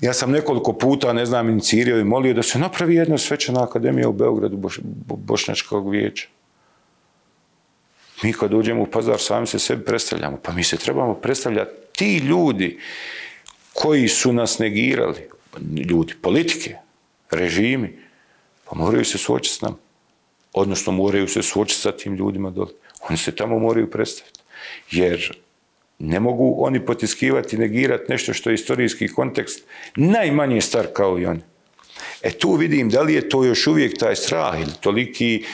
[0.00, 4.08] ja sam nekoliko puta, ne znam, inicirao i molio da se napravi jedna svečana akademija
[4.08, 6.28] u Beogradu Boš, Bošnjačkog vijeća.
[8.22, 10.38] Mi kad uđemo u pazar, sami se sebi predstavljamo.
[10.42, 12.78] Pa mi se trebamo predstavljati ti ljudi
[13.72, 15.28] koji su nas negirali,
[15.90, 16.76] ljudi politike,
[17.30, 17.98] režimi,
[18.64, 19.76] pa moraju se suočiti s nama.
[20.52, 22.72] Odnosno moraju se suočiti sa tim ljudima dole.
[23.08, 24.40] Oni se tamo moraju predstaviti.
[24.90, 25.38] Jer
[26.00, 29.64] ne mogu oni potiskivati negirati nešto što je istorijski kontekst
[29.96, 31.40] najmanje star kao i oni.
[32.22, 35.44] E tu vidim da li je to još uvijek taj strah ili toliki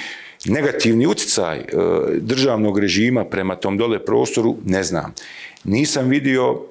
[0.45, 1.65] negativni utjecaj e,
[2.17, 5.15] državnog režima prema tom dole prostoru, ne znam.
[5.65, 6.63] Nisam vidio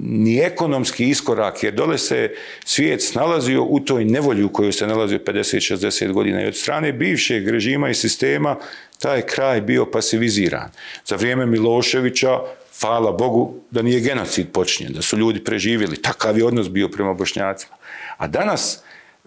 [0.00, 2.30] ni ekonomski iskorak, jer dole se
[2.64, 7.48] svijet snalazio u toj nevolji u kojoj se nalazio 50-60 godina i od strane bivšeg
[7.48, 8.56] režima i sistema
[9.04, 10.70] taj kraj bio pasiviziran.
[11.04, 12.38] Za vrijeme Miloševića,
[12.80, 16.02] hvala Bogu, da nije genocid počinjen, da su ljudi preživjeli.
[16.02, 17.76] Takav je odnos bio prema bošnjacima.
[18.16, 18.80] A danas,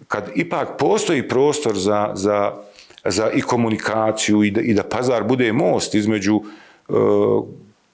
[0.08, 2.54] kad ipak postoji prostor za, za,
[3.06, 7.46] za i komunikaciju i da, i da pazar bude most između uh,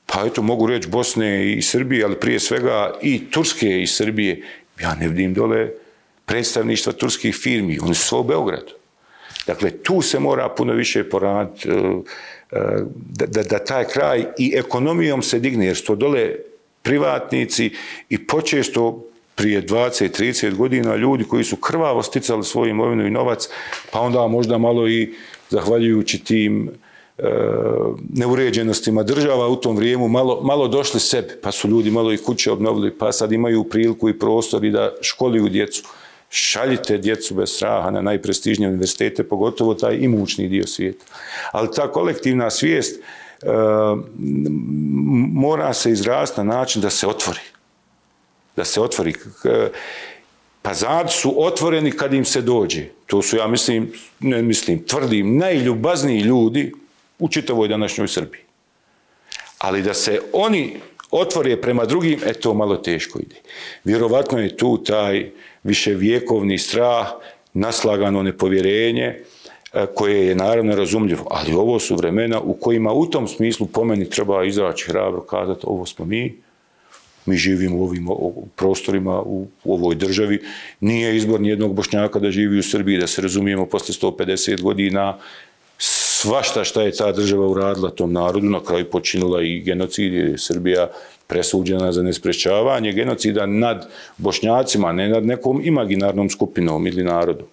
[0.05, 4.43] pa eto mogu reći Bosne i Srbije, ali prije svega i Turske i Srbije,
[4.81, 5.69] ja ne vidim dole
[6.25, 8.82] predstavništva turskih firmi, oni su sve u Beogradu.
[9.47, 12.59] Dakle, tu se mora puno više poraditi e, e,
[12.95, 16.35] da, da, da taj kraj i ekonomijom se digne, jer su to dole
[16.81, 17.71] privatnici
[18.09, 19.03] i počesto
[19.35, 23.49] prije 20-30 godina ljudi koji su krvavo sticali svoju imovinu i novac,
[23.91, 25.13] pa onda možda malo i
[25.49, 26.71] zahvaljujući tim
[27.17, 27.29] E,
[28.13, 32.51] neuređenostima država u tom vrijemu malo, malo došli sebi, pa su ljudi malo i kuće
[32.51, 35.83] obnovili, pa sad imaju priliku i prostor i da školuju djecu.
[36.35, 41.05] Šaljite djecu bez straha na najprestižnije univerzitete, pogotovo taj imućni dio svijeta.
[41.51, 43.47] Ali ta kolektivna svijest e,
[45.33, 47.39] mora se izrasti na način da se otvori.
[48.55, 49.13] Da se otvori.
[50.61, 52.85] Pa zad su otvoreni kad im se dođe.
[53.05, 56.73] To su, ja mislim, ne mislim, tvrdim, najljubazniji ljudi
[57.19, 58.41] u čitavoj današnjoj Srbiji.
[59.57, 60.79] Ali da se oni
[61.11, 63.35] otvore prema drugim, e to malo teško ide.
[63.83, 65.31] Vjerovatno je tu taj
[65.63, 67.07] viševjekovni strah,
[67.53, 73.27] naslagano nepovjerenje, e, koje je naravno razumljivo, ali ovo su vremena u kojima u tom
[73.27, 76.35] smislu po meni treba izaći hrabro kazati ovo smo mi,
[77.25, 78.07] mi živimo u ovim
[78.55, 80.39] prostorima u, ovoj državi.
[80.79, 85.17] Nije izbor nijednog bošnjaka da živi u Srbiji, da se razumijemo posle 150 godina,
[86.23, 90.87] svašta šta je ta država uradila tom narodu, na kraju počinila i genocid, je Srbija
[91.33, 97.47] presuđena za nesprečavanje genocida nad bošnjacima, ne nad nekom imaginarnom skupinom ili narodom.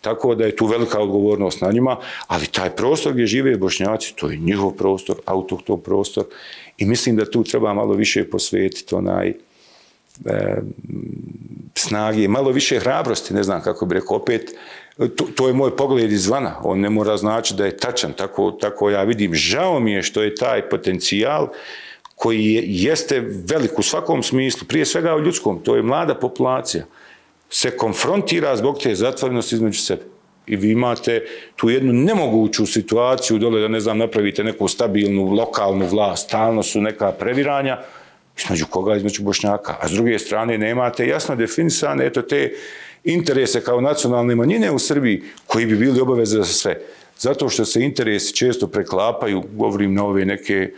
[0.00, 4.30] Tako da je tu velika odgovornost na njima, ali taj prostor gdje žive bošnjaci, to
[4.30, 6.24] je njihov prostor, autohton prostor
[6.78, 9.34] i mislim da tu treba malo više posvetiti onaj e,
[11.74, 14.54] snage, malo više hrabrosti, ne znam kako bi rekao, opet
[15.16, 18.90] to, to je moj pogled izvana, on ne mora znači da je tačan, tako, tako
[18.90, 19.34] ja vidim.
[19.34, 21.48] Žao mi je što je taj potencijal
[22.14, 26.84] koji je, jeste velik u svakom smislu, prije svega u ljudskom, to je mlada populacija,
[27.50, 30.02] se konfrontira zbog te zatvorenosti između sebe.
[30.46, 31.22] I vi imate
[31.56, 36.80] tu jednu nemoguću situaciju dole da ne znam napravite neku stabilnu lokalnu vlast, stalno su
[36.80, 37.78] neka previranja,
[38.38, 39.76] između koga, između Bošnjaka.
[39.80, 42.52] A s druge strane nemate jasno definisane eto te
[43.04, 46.76] interese kao nacionalne manjine u Srbiji koji bi bili obaveze za sve.
[47.18, 50.70] Zato što se interesi često preklapaju, govorim na ove neke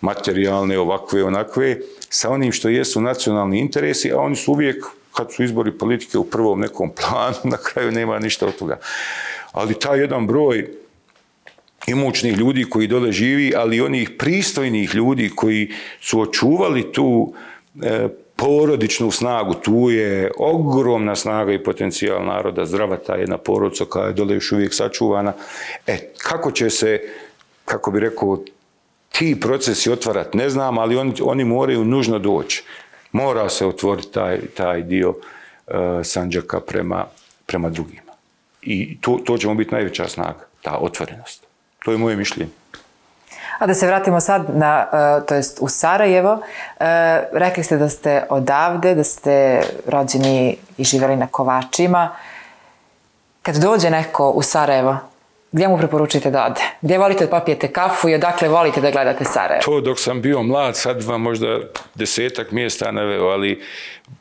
[0.00, 1.76] materijalne, ovakve, onakve,
[2.08, 4.84] sa onim što jesu nacionalni interesi, a oni su uvijek,
[5.14, 8.78] kad su izbori politike u prvom nekom planu, na kraju nema ništa od toga.
[9.52, 10.68] Ali taj jedan broj
[11.86, 15.70] imućnih ljudi koji dole živi, ali onih pristojnih ljudi koji
[16.00, 17.32] su očuvali tu
[17.82, 24.06] e, porodičnu snagu, tu je ogromna snaga i potencijal naroda, zdrava ta jedna porodca koja
[24.06, 25.32] je dole još uvijek sačuvana.
[25.86, 27.00] E, kako će se,
[27.64, 28.44] kako bi rekao,
[29.12, 32.64] ti procesi otvarati, ne znam, ali oni, oni moraju nužno doći.
[33.12, 37.06] Mora se otvoriti taj, taj dio uh, sanđaka prema,
[37.46, 38.12] prema drugima.
[38.62, 41.46] I to, to će mu biti najveća snaga, ta otvorenost.
[41.84, 42.50] To je moje mišljenje.
[43.58, 46.86] A da se vratimo sad na, uh, to jest u Sarajevo, uh,
[47.32, 52.16] rekli ste da ste odavde, da ste rođeni i živjeli na Kovačima.
[53.42, 54.96] Kad dođe neko u Sarajevo,
[55.52, 56.60] gdje mu preporučite da ode?
[56.80, 59.62] Gdje volite da popijete kafu i odakle volite da gledate Sarajevo?
[59.64, 61.60] To dok sam bio mlad, sad vam možda
[61.94, 63.62] desetak mjesta naveo, ali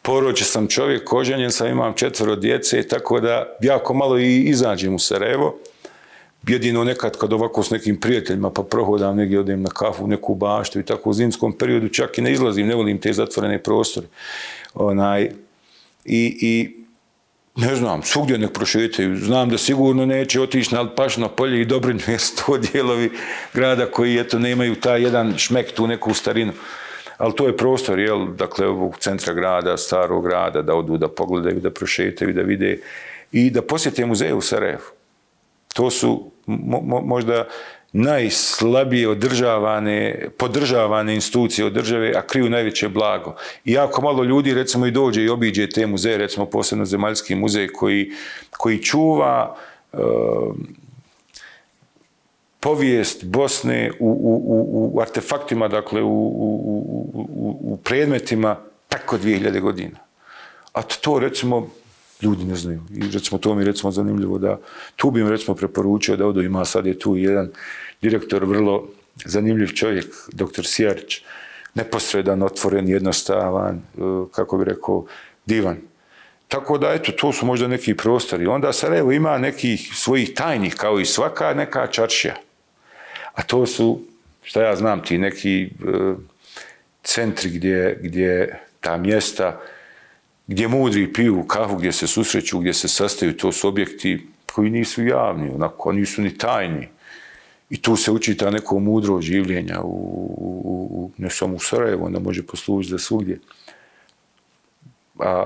[0.02, 5.00] poroče sam čovjek, koženjen sam, imam četvero djece, tako da jako malo i izađem u
[5.00, 5.56] Sarajevo.
[6.48, 10.80] Jedino nekad kad ovako s nekim prijateljima pa prohodam negdje, odem na kafu, neku baštu
[10.80, 14.08] i tako u zimskom periodu čak i ne izlazim, ne volim te zatvorene prostore.
[14.74, 15.32] Onaj,
[16.06, 16.79] i, i
[17.56, 19.16] ne znam, svugdje nek prošetaju.
[19.16, 20.76] Znam da sigurno neće otići
[21.18, 23.12] na polje i Dobrinju, jer to dijelovi
[23.54, 26.54] grada koji eto, nemaju taj jedan šmek, tu neku starinu.
[27.18, 31.60] Ali to je prostor, jel, dakle, ovog centra grada, starog grada, da odu, da pogledaju,
[31.60, 32.80] da prošetaju, da vide
[33.32, 34.82] i da posjete muzeje u Sarajevu.
[35.74, 37.48] To su mo, mo, možda
[37.92, 43.36] najslabije održavane, podržavane institucije od države, a kriju najveće blago.
[43.66, 47.68] I jako malo ljudi, recimo, i dođe i obiđe te muzeje, recimo posebno Zemaljski muzej
[47.68, 48.12] koji,
[48.58, 49.56] koji čuva
[49.94, 50.00] uh,
[52.60, 59.98] povijest Bosne u, u, u, artefaktima, dakle, u predmetima preko 2000 godina.
[60.74, 61.70] A to, recimo,
[62.22, 62.82] ljudi ne znaju.
[62.96, 64.60] I recimo to mi je recimo zanimljivo da
[64.96, 67.52] tu bi im recimo preporučio da odo ima sad je tu jedan
[68.02, 68.88] direktor vrlo
[69.26, 71.22] zanimljiv čovjek, doktor Sijarić,
[71.76, 74.00] neposredan, otvoren, jednostavan, e,
[74.32, 75.06] kako bi rekao,
[75.46, 75.78] divan.
[76.48, 78.48] Tako da, eto, to su možda neki prostori.
[78.48, 82.36] Onda Sarajevo ima nekih svojih tajnih, kao i svaka neka čaršija.
[83.34, 84.02] A to su,
[84.44, 85.70] šta ja znam, ti neki e,
[87.04, 89.62] centri gdje, gdje ta mjesta,
[90.50, 95.06] gdje mudri piju kafu, gdje se susreću, gdje se sastaju, to su objekti koji nisu
[95.06, 96.90] javni, onako, nisu ni tajni.
[97.70, 99.94] I tu se uči ta neko mudro življenja, u,
[100.38, 103.40] u, u, ne samo u Sarajevu, onda može poslužiti za svugdje.
[105.20, 105.46] A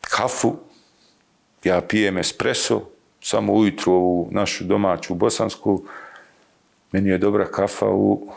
[0.00, 0.56] kafu,
[1.64, 2.82] ja pijem espresso,
[3.22, 5.82] samo ujutru ovu našu domaću bosansku,
[6.92, 8.32] meni je dobra kafa u,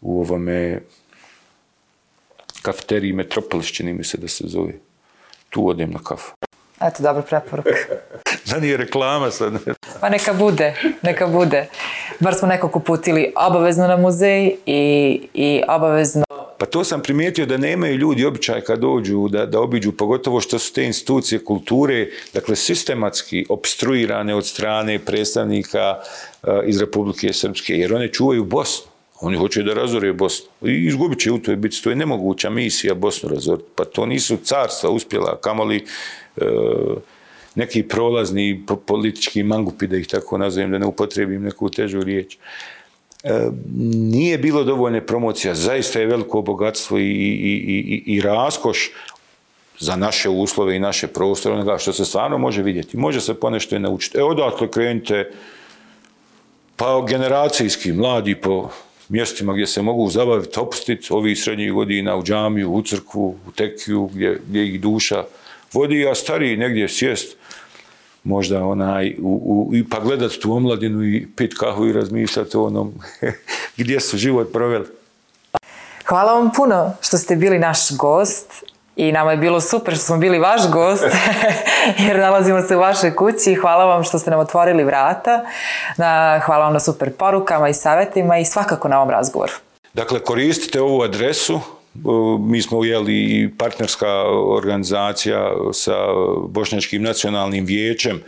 [0.00, 0.80] u ovome
[2.62, 4.72] kafeteriji Metropolis, čini mi se da se zove.
[5.50, 6.32] Tu odem na kafu.
[6.80, 7.70] Eto, dobra preporuka.
[8.50, 9.52] da nije reklama sad.
[10.00, 11.66] Pa neka bude, neka bude.
[12.20, 16.24] Bar smo nekog uputili obavezno na muzej i, i obavezno...
[16.58, 20.58] Pa to sam primijetio da nemaju ljudi običaj kad dođu, da, da obiđu, pogotovo što
[20.58, 25.98] su te institucije kulture, dakle, sistematski obstruirane od strane predstavnika
[26.42, 28.89] uh, iz Republike Srpske, jer one čuvaju Bosnu.
[29.20, 30.46] Oni hoće da razore Bosnu.
[30.62, 31.82] I izgubit će u toj biti.
[31.82, 33.68] To je nemoguća misija Bosnu razoriti.
[33.74, 35.84] Pa to nisu carstva uspjela, kamoli
[36.36, 36.44] e,
[37.54, 42.36] neki prolazni politički mangupi, da ih tako nazovem, da ne upotrebim neku težu riječ.
[43.24, 43.48] E,
[44.12, 45.54] nije bilo dovoljne promocija.
[45.54, 48.90] Zaista je veliko bogatstvo i, i, i, i raskoš
[49.78, 52.96] za naše uslove i naše prostore, onoga što se stvarno može vidjeti.
[52.96, 54.18] Može se ponešto i naučiti.
[54.18, 55.32] E, odatle krenite
[56.76, 58.68] pa generacijski, mladi po
[59.10, 64.10] mjestima gdje se mogu zabaviti, opustiti ovih srednjih godina u džamiju, u crkvu, u tekiju,
[64.12, 65.24] gdje, gdje ih duša
[65.72, 67.36] vodi, a stariji negdje sjest,
[68.24, 72.94] možda onaj, u, u, pa gledati tu omladinu i pit kahu i razmišljati o onom
[73.78, 74.86] gdje su život proveli.
[76.06, 78.64] Hvala vam puno što ste bili naš gost
[79.00, 81.04] i nama je bilo super što smo bili vaš gost
[82.06, 83.54] jer nalazimo se u vašoj kući.
[83.54, 85.44] Hvala vam što ste nam otvorili vrata.
[86.46, 89.52] Hvala vam na super porukama i savjetima i svakako na ovom razgovoru.
[89.94, 91.60] Dakle, koristite ovu adresu.
[92.40, 94.08] Mi smo ujeli i partnerska
[94.56, 95.96] organizacija sa
[96.48, 98.22] Bošnjačkim nacionalnim vijećem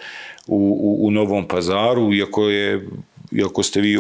[0.47, 2.89] u, u, u Novom pazaru, iako je
[3.33, 3.97] iako ste vi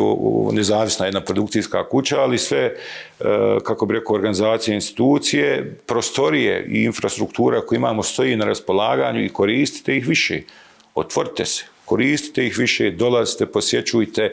[0.53, 2.75] nezavisna jedna produkcijska kuća, ali sve, e,
[3.65, 9.97] kako bi rekao, organizacije, institucije, prostorije i infrastruktura koju imamo stoji na raspolaganju i koristite
[9.97, 10.43] ih više.
[10.95, 14.23] Otvorite se, koristite ih više, dolazite, posjećujte.
[14.23, 14.33] E,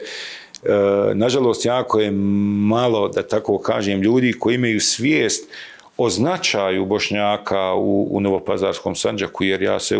[1.14, 5.48] nažalost, jako je malo, da tako kažem, ljudi koji imaju svijest
[5.96, 9.98] o značaju Bošnjaka u, u Novopazarskom Sanđaku, jer ja se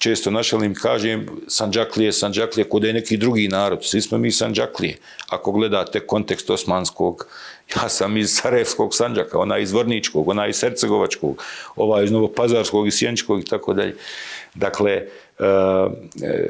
[0.00, 3.78] često našalim kažem Sanđaklije, Sanđaklije, kod je neki drugi narod.
[3.82, 4.96] Svi smo mi Sanđaklije.
[5.28, 7.26] Ako gledate kontekst osmanskog,
[7.76, 11.44] ja sam iz Sarajevskog Sanđaka, ona iz Vrničkog, ona iz Hercegovačkog,
[11.76, 13.96] ova iz Novopazarskog i Sjenčkog i tako dalje.
[14.54, 15.04] Dakle, e,
[16.22, 16.46] e,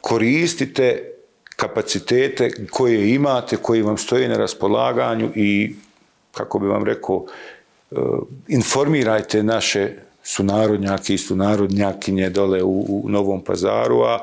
[0.00, 1.12] koristite
[1.56, 5.74] kapacitete koje imate, koji vam stoje na raspolaganju i,
[6.32, 7.26] kako bi vam rekao,
[7.90, 7.94] e,
[8.48, 14.18] informirajte naše su narodnjaki i su narodnjakinje dole u, u Novom pazaru, a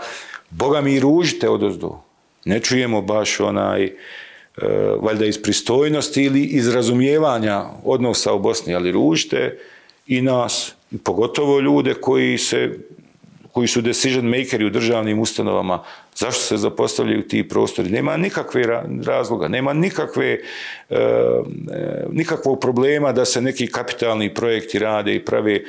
[0.49, 1.95] Boga mi ružite od ozdu.
[2.45, 3.91] Ne čujemo baš onaj, e,
[5.01, 9.57] valjda iz pristojnosti ili iz razumijevanja odnosa u Bosni, ali ružite
[10.07, 12.77] i nas, pogotovo ljude koji se
[13.55, 15.83] koji su decision makeri u državnim ustanovama,
[16.15, 17.89] zašto se zapostavljaju ti prostori.
[17.89, 18.63] Nema nikakve
[19.05, 20.39] razloga, nema nikakve, e,
[20.89, 25.61] e, nikakvog problema da se neki kapitalni projekti rade i prave,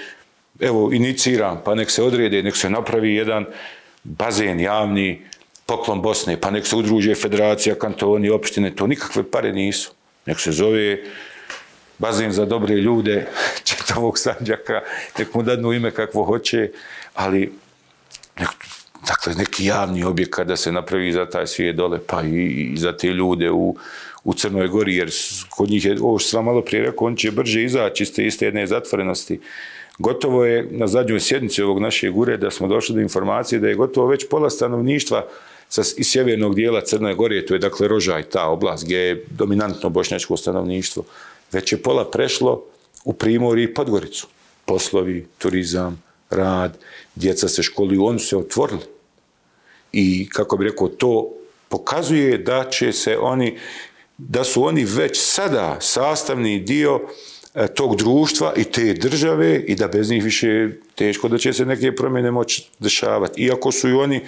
[0.61, 3.45] evo, iniciram, pa nek se odrede, nek se napravi jedan
[4.05, 5.23] bazen javni,
[5.67, 9.93] poklon Bosne, pa nek se udruže federacija, kantoni, opštine, to nikakve pare nisu.
[10.27, 10.99] Nek se zove
[11.99, 13.27] bazen za dobre ljude
[13.69, 14.83] četavog Sanđaka,
[15.19, 16.71] nek mu dadnu ime kakvo hoće,
[17.15, 17.53] ali
[19.07, 23.09] dakle, neki javni objekat da se napravi za taj svijet dole, pa i, za te
[23.09, 23.77] ljude u,
[24.25, 25.11] u Crnoj Gori, jer
[25.51, 28.27] kod njih je, ovo što sam malo prije rekao, on će brže izaći iz te
[28.27, 29.41] iste jedne zatvorenosti.
[29.99, 34.07] Gotovo je na zadnjoj sjednici ovog našeg ureda smo došli do informacije da je gotovo
[34.07, 35.27] već pola stanovništva
[35.69, 39.91] sa, iz sjevernog dijela Crne Gore, to je dakle Rožaj, ta oblast gdje je dominantno
[39.91, 41.05] bošnjačko stanovništvo,
[41.53, 42.65] već je pola prešlo
[43.05, 44.27] u Primorje i Podgoricu.
[44.65, 46.79] Poslovi, turizam, rad,
[47.15, 48.81] djeca se školuju, oni su se otvorili.
[49.93, 51.33] I kako bi rekao, to
[51.69, 53.59] pokazuje da će se oni,
[54.19, 57.01] da su oni već sada sastavni dio
[57.75, 61.97] tog društva i te države i da bez njih više teško da će se neke
[61.97, 63.43] promjene moći dešavati.
[63.43, 64.21] Iako su i oni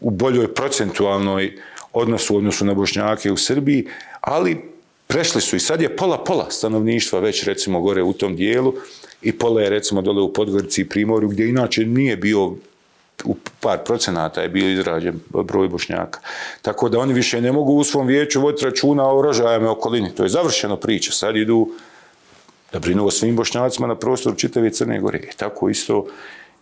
[0.00, 1.52] u boljoj procentualnoj
[1.92, 3.86] odnosu odnosu na Bošnjake u Srbiji,
[4.20, 4.62] ali
[5.06, 8.74] prešli su i sad je pola-pola stanovništva već recimo gore u tom dijelu
[9.22, 12.54] i pola je recimo dole u Podgorici i Primorju gdje inače nije bio
[13.24, 16.20] u par procenata je bio izrađen broj bošnjaka.
[16.62, 20.14] Tako da oni više ne mogu u svom vijeću voditi računa o rožajama okolini.
[20.14, 21.12] To je završeno priča.
[21.12, 21.68] Sad idu
[22.72, 25.18] da brinu o svim bošnjacima na prostoru čitave Crne Gore.
[25.18, 26.06] E, tako isto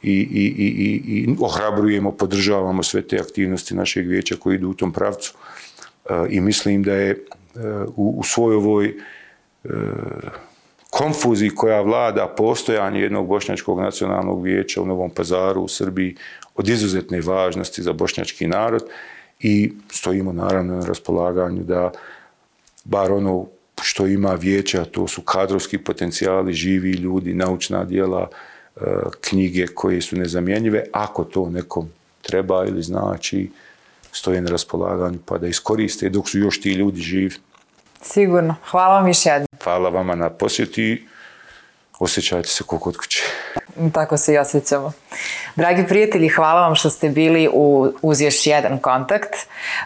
[0.02, 4.92] i, i, i, i ohrabrujemo, podržavamo sve te aktivnosti našeg vijeća koji idu u tom
[4.92, 5.34] pravcu.
[6.10, 7.16] E, I mislim da je e,
[7.96, 8.94] u, u svojoj ovoj
[10.90, 16.16] konfuziji koja vlada postojanje jednog bošnjačkog nacionalnog vijeća u Novom pazaru u Srbiji
[16.54, 18.84] od izuzetne važnosti za bošnjački narod
[19.40, 21.90] i stojimo naravno na raspolaganju da
[22.84, 23.46] bar ono
[23.82, 28.28] što ima vijeća, to su kadrovski potencijali, živi ljudi, naučna djela,
[28.76, 28.80] e,
[29.20, 31.88] knjige koje su nezamjenjive, ako to nekom
[32.22, 33.50] treba ili znači,
[34.12, 37.34] stoje na raspolaganju pa da iskoriste dok su još ti ljudi živi.
[38.02, 38.54] Sigurno.
[38.70, 39.48] Hvala vam još jednom.
[39.62, 41.06] Hvala vama na posjeti.
[41.98, 43.22] Osjećajte se kako kod kuće.
[43.92, 44.92] Tako se i osjećamo.
[45.56, 49.34] Dragi prijatelji, hvala vam što ste bili u, uz još jedan kontakt.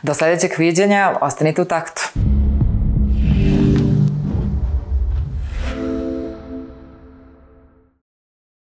[0.02, 2.02] Do sljedećeg viđenja, ostanite u taktu.